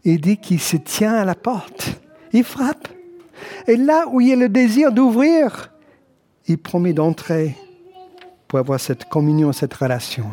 il 0.03 0.21
dit 0.21 0.37
qu'il 0.37 0.59
se 0.59 0.77
tient 0.77 1.15
à 1.15 1.25
la 1.25 1.33
porte. 1.33 1.99
Il 2.31 2.43
frappe. 2.43 2.87
Et 3.65 3.75
là 3.75 4.05
où 4.11 4.21
il 4.21 4.27
y 4.27 4.33
a 4.33 4.35
le 4.35 4.49
désir 4.49 4.91
d'ouvrir, 4.91 5.72
il 6.47 6.57
promet 6.57 6.93
d'entrer 6.93 7.55
pour 8.47 8.59
avoir 8.59 8.79
cette 8.79 9.05
communion, 9.05 9.51
cette 9.53 9.73
relation. 9.73 10.25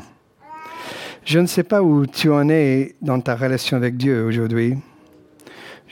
Je 1.24 1.38
ne 1.38 1.46
sais 1.46 1.62
pas 1.62 1.82
où 1.82 2.06
tu 2.06 2.30
en 2.30 2.48
es 2.48 2.96
dans 3.02 3.20
ta 3.20 3.36
relation 3.36 3.76
avec 3.76 3.96
Dieu 3.96 4.24
aujourd'hui. 4.24 4.76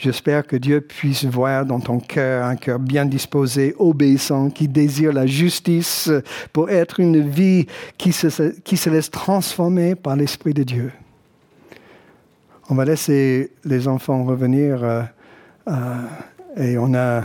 J'espère 0.01 0.47
que 0.47 0.57
Dieu 0.57 0.81
puisse 0.81 1.25
voir 1.25 1.67
dans 1.67 1.81
ton 1.81 1.99
cœur 1.99 2.45
un 2.45 2.55
cœur 2.55 2.79
bien 2.79 3.05
disposé, 3.05 3.75
obéissant, 3.79 4.49
qui 4.49 4.69
désire 4.69 5.13
la 5.13 5.27
justice 5.27 6.09
pour 6.53 6.71
être 6.71 7.01
une 7.01 7.29
vie 7.29 7.67
qui 7.99 8.13
se, 8.13 8.89
laisse 8.91 9.11
transformer 9.11 9.97
par 9.97 10.15
l'Esprit 10.15 10.55
de 10.55 10.63
Dieu. 10.63 10.93
On 12.71 12.77
va 12.77 12.85
laisser 12.85 13.53
les 13.65 13.89
enfants 13.89 14.25
revenir 14.25 14.85
euh, 14.85 15.03
euh, 15.67 16.03
et 16.57 16.79
on 16.79 16.95
a 16.95 17.25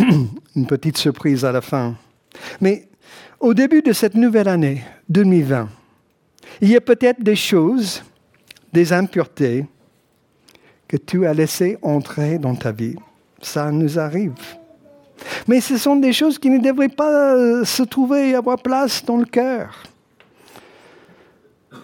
une 0.56 0.66
petite 0.66 0.96
surprise 0.96 1.44
à 1.44 1.52
la 1.52 1.60
fin. 1.60 1.94
Mais 2.60 2.88
au 3.38 3.54
début 3.54 3.82
de 3.82 3.92
cette 3.92 4.14
nouvelle 4.14 4.48
année 4.48 4.82
2020, 5.08 5.68
il 6.60 6.70
y 6.70 6.76
a 6.76 6.80
peut-être 6.80 7.22
des 7.22 7.36
choses, 7.36 8.02
des 8.72 8.92
impuretés, 8.92 9.66
que 10.88 10.96
tu 10.96 11.26
as 11.26 11.34
laissé 11.34 11.78
entrer 11.82 12.38
dans 12.38 12.54
ta 12.54 12.72
vie. 12.72 12.96
Ça 13.40 13.70
nous 13.70 13.98
arrive. 13.98 14.34
Mais 15.46 15.60
ce 15.60 15.76
sont 15.76 15.96
des 15.96 16.12
choses 16.12 16.38
qui 16.38 16.50
ne 16.50 16.58
devraient 16.58 16.88
pas 16.88 17.34
euh, 17.34 17.64
se 17.64 17.82
trouver 17.82 18.30
et 18.30 18.34
avoir 18.34 18.58
place 18.58 19.04
dans 19.04 19.16
le 19.16 19.24
cœur. 19.24 19.84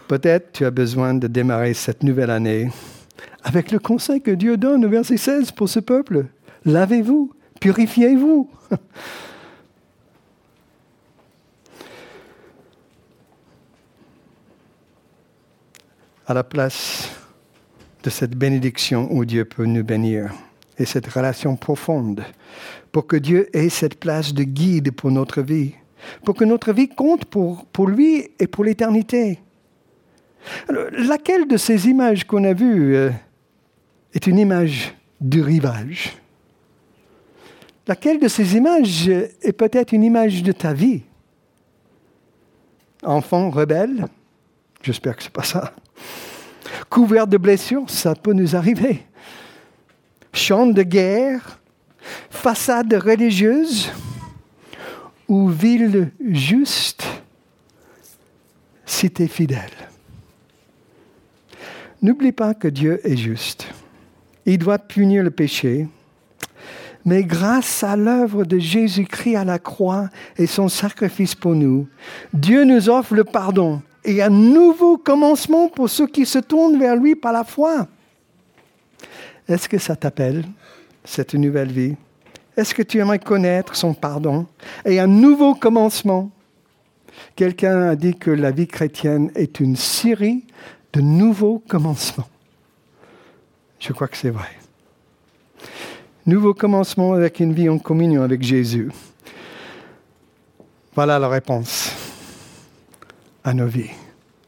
Peut-être 0.09 0.53
tu 0.53 0.65
as 0.65 0.71
besoin 0.71 1.15
de 1.15 1.27
démarrer 1.27 1.75
cette 1.75 2.03
nouvelle 2.03 2.31
année 2.31 2.71
avec 3.45 3.71
le 3.71 3.79
conseil 3.79 4.21
que 4.21 4.31
Dieu 4.31 4.57
donne 4.57 4.85
au 4.85 4.89
verset 4.89 5.17
16 5.17 5.53
pour 5.53 5.69
ce 5.69 5.81
peuple. 5.81 6.27
Lavez-vous, 6.65 7.33
purifiez-vous. 7.61 8.51
à 16.27 16.35
la 16.35 16.43
place 16.43 17.09
de 18.03 18.11
cette 18.11 18.37
bénédiction 18.37 19.09
où 19.13 19.25
Dieu 19.25 19.45
peut 19.45 19.65
nous 19.65 19.85
bénir 19.85 20.33
et 20.79 20.85
cette 20.85 21.07
relation 21.07 21.57
profonde 21.57 22.25
pour 22.93 23.07
que 23.07 23.17
Dieu 23.17 23.49
ait 23.57 23.69
cette 23.69 24.01
place 24.01 24.35
de 24.35 24.43
guide 24.43 24.91
pour 24.91 25.11
notre 25.11 25.41
vie, 25.41 25.75
pour 26.25 26.35
que 26.35 26.45
notre 26.45 26.73
vie 26.73 26.89
compte 26.89 27.25
pour, 27.27 27.65
pour 27.67 27.87
lui 27.87 28.29
et 28.39 28.47
pour 28.47 28.65
l'éternité. 28.65 29.39
laquelle 30.69 31.47
de 31.47 31.57
ces 31.57 31.89
images 31.89 32.25
qu'on 32.25 32.45
a 32.45 32.53
vues 32.53 32.97
euh, 32.97 33.11
est 34.15 34.27
une 34.27 34.39
image 34.39 34.95
du 35.21 35.43
rivage? 35.43 36.17
Laquelle 37.87 38.19
de 38.19 38.29
ces 38.29 38.57
images 38.57 39.09
est 39.09 39.57
peut-être 39.57 39.93
une 39.93 40.03
image 40.03 40.43
de 40.43 40.53
ta 40.53 40.73
vie? 40.73 41.03
Enfant 43.03 43.51
rebelle? 43.51 44.07
J'espère 44.83 45.17
que 45.17 45.23
ce 45.23 45.29
n'est 45.29 45.33
pas 45.33 45.45
ça. 45.45 45.73
Couvert 46.91 47.27
de 47.27 47.37
blessures, 47.37 47.89
ça 47.89 48.15
peut 48.15 48.33
nous 48.33 48.57
arriver. 48.57 49.05
Champ 50.33 50.67
de 50.67 50.83
guerre, 50.83 51.61
façade 52.31 52.93
religieuse? 52.93 53.93
Ou 55.29 55.49
ville 55.49 56.11
juste, 56.21 57.05
cité 58.85 59.29
fidèle. 59.29 59.71
N'oublie 62.03 62.33
pas 62.33 62.55
que 62.55 62.69
Dieu 62.69 63.01
est 63.05 63.17
juste. 63.17 63.67
Il 64.45 64.59
doit 64.59 64.79
punir 64.79 65.25
le 65.25 65.31
péché, 65.31 65.89
mais 67.07 67.23
grâce 67.23 67.85
à 67.85 67.97
l'œuvre 67.97 68.45
de 68.45 68.59
Jésus-Christ 68.59 69.37
à 69.37 69.45
la 69.45 69.61
croix 69.61 70.11
et 70.37 70.47
son 70.47 70.69
sacrifice 70.69 71.37
pour 71.37 71.55
nous, 71.55 71.89
Dieu 72.35 72.65
nous 72.65 72.91
offre 72.91 73.15
le 73.15 73.23
pardon 73.23 73.81
et 74.05 74.23
un 74.23 74.29
nouveau 74.29 74.99
commencement 74.99 75.69
pour 75.69 75.89
ceux 75.89 76.09
qui 76.09 76.27
se 76.27 76.41
tournent 76.41 76.79
vers 76.79 76.97
lui 76.97 77.15
par 77.15 77.33
la 77.33 77.45
foi. 77.45 77.87
Est-ce 79.49 79.69
que 79.69 79.79
ça 79.79 79.95
t'appelle, 79.95 80.45
cette 81.05 81.35
nouvelle 81.35 81.71
vie? 81.71 81.95
Est-ce 82.57 82.75
que 82.75 82.83
tu 82.83 82.99
aimerais 82.99 83.21
connaître 83.21 83.77
son 83.77 83.95
pardon 83.95 84.47
et 84.85 84.99
un 84.99 85.07
nouveau 85.07 85.55
commencement? 85.55 86.31
Quelqu'un 87.37 87.83
a 87.83 87.97
dit 87.97 88.17
que 88.17 88.33
la 88.33 88.51
vie 88.51 88.67
chrétienne 88.67 89.31
est 89.37 89.61
une 89.61 89.77
série 89.77 90.45
de 90.93 91.01
nouveaux 91.01 91.63
commencements. 91.69 92.29
Je 93.79 93.93
crois 93.93 94.09
que 94.09 94.17
c'est 94.17 94.31
vrai. 94.31 94.49
Nouveau 96.27 96.55
commencement 96.55 97.13
avec 97.13 97.39
une 97.39 97.53
vie 97.53 97.69
en 97.69 97.79
communion 97.79 98.23
avec 98.25 98.43
Jésus. 98.43 98.91
Voilà 100.93 101.21
la 101.21 101.29
réponse 101.29 101.93
à 103.45 103.55
nos 103.55 103.69
vies, 103.69 103.93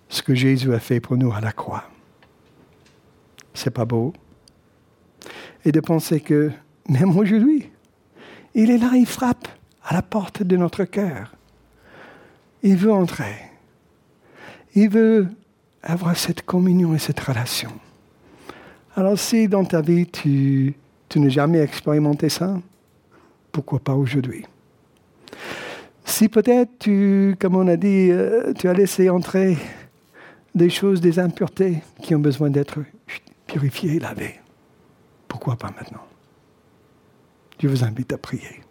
ce 0.09 0.21
que 0.21 0.35
Jésus 0.35 0.75
a 0.75 0.81
fait 0.81 0.99
pour 0.99 1.17
nous 1.17 1.33
à 1.33 1.41
la 1.41 1.53
croix. 1.53 1.85
C'est 3.55 3.71
pas 3.71 3.85
beau? 3.85 4.13
Et 5.65 5.71
de 5.71 5.79
penser 5.79 6.19
que 6.19 6.51
même 6.89 7.17
aujourd'hui, 7.17 7.71
il 8.55 8.73
est 8.73 8.79
là, 8.79 8.91
il 8.95 9.07
frappe 9.07 9.47
à 9.85 9.95
la 9.95 10.03
porte 10.03 10.43
de 10.43 10.57
notre 10.57 10.83
cœur. 10.83 11.37
Il 12.65 12.77
veut 12.77 12.93
entrer. 12.93 13.37
Il 14.75 14.91
veut 14.91 15.29
avoir 15.85 16.17
cette 16.17 16.43
communion 16.43 16.93
et 16.97 16.99
cette 16.99 17.21
relation. 17.21 17.71
Alors 18.97 19.17
si 19.17 19.47
dans 19.47 19.65
ta 19.65 19.81
vie 19.81 20.07
tu, 20.07 20.75
tu 21.09 21.21
n'as 21.21 21.29
jamais 21.29 21.61
expérimenté 21.61 22.29
ça, 22.29 22.59
pourquoi 23.53 23.79
pas 23.79 23.95
aujourd'hui? 23.95 24.45
Si 26.05 26.29
peut-être 26.29 26.71
tu, 26.79 27.37
comme 27.39 27.57
on 27.57 27.69
a 27.69 27.77
dit, 27.77 28.11
euh, 28.11 28.53
tu 28.55 28.69
as 28.69 28.73
laissé 28.73 29.11
entrer 29.11 29.57
des 30.55 30.71
choses, 30.71 31.01
des 31.01 31.19
impuretés 31.19 31.83
qui 32.03 32.15
ont 32.15 32.19
besoin 32.19 32.51
d'être 32.51 32.81
purifiées, 33.47 33.99
lavées. 33.99 34.41
Pourquoi 35.29 35.57
pas 35.57 35.71
maintenant? 35.71 36.05
Je 37.61 37.69
vous 37.69 37.85
invite 37.85 38.13
à 38.13 38.19
prier. 38.19 38.63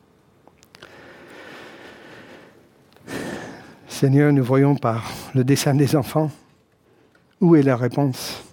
Seigneur, 3.88 4.32
nous 4.32 4.44
voyons 4.44 4.76
par 4.76 5.10
le 5.34 5.44
dessin 5.44 5.74
des 5.74 5.96
enfants 5.96 6.32
où 7.40 7.56
est 7.56 7.64
la 7.64 7.76
réponse? 7.76 8.44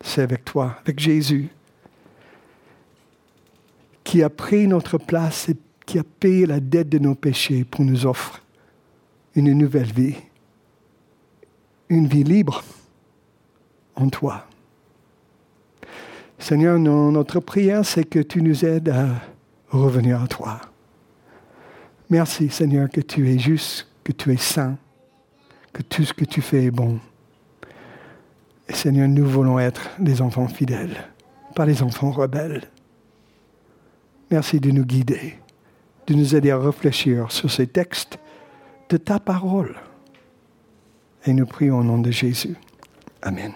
C'est 0.00 0.22
avec 0.22 0.44
toi, 0.44 0.76
avec 0.82 0.98
Jésus, 0.98 1.50
qui 4.10 4.24
a 4.24 4.28
pris 4.28 4.66
notre 4.66 4.98
place 4.98 5.50
et 5.50 5.56
qui 5.86 5.96
a 5.96 6.02
payé 6.02 6.44
la 6.44 6.58
dette 6.58 6.88
de 6.88 6.98
nos 6.98 7.14
péchés 7.14 7.62
pour 7.62 7.84
nous 7.84 8.06
offrir 8.06 8.42
une 9.36 9.52
nouvelle 9.52 9.92
vie, 9.92 10.16
une 11.88 12.08
vie 12.08 12.24
libre 12.24 12.64
en 13.94 14.08
toi. 14.08 14.48
Seigneur, 16.40 16.76
notre 16.80 17.38
prière, 17.38 17.86
c'est 17.86 18.02
que 18.02 18.18
tu 18.18 18.42
nous 18.42 18.64
aides 18.64 18.88
à 18.88 19.10
revenir 19.68 20.20
à 20.20 20.26
toi. 20.26 20.60
Merci, 22.08 22.50
Seigneur, 22.50 22.90
que 22.90 23.02
tu 23.02 23.30
es 23.30 23.38
juste, 23.38 23.86
que 24.02 24.10
tu 24.10 24.32
es 24.32 24.38
saint, 24.38 24.76
que 25.72 25.82
tout 25.82 26.02
ce 26.02 26.12
que 26.12 26.24
tu 26.24 26.42
fais 26.42 26.64
est 26.64 26.72
bon. 26.72 26.98
Et 28.68 28.74
Seigneur, 28.74 29.06
nous 29.06 29.28
voulons 29.28 29.60
être 29.60 29.88
des 30.00 30.20
enfants 30.20 30.48
fidèles, 30.48 30.96
pas 31.54 31.64
des 31.64 31.80
enfants 31.84 32.10
rebelles. 32.10 32.64
Merci 34.30 34.60
de 34.60 34.70
nous 34.70 34.84
guider, 34.84 35.38
de 36.06 36.14
nous 36.14 36.36
aider 36.36 36.50
à 36.50 36.58
réfléchir 36.58 37.32
sur 37.32 37.50
ces 37.50 37.66
textes 37.66 38.18
de 38.88 38.96
ta 38.96 39.18
parole. 39.18 39.76
Et 41.26 41.32
nous 41.32 41.46
prions 41.46 41.78
au 41.78 41.84
nom 41.84 41.98
de 41.98 42.10
Jésus. 42.10 42.56
Amen. 43.22 43.52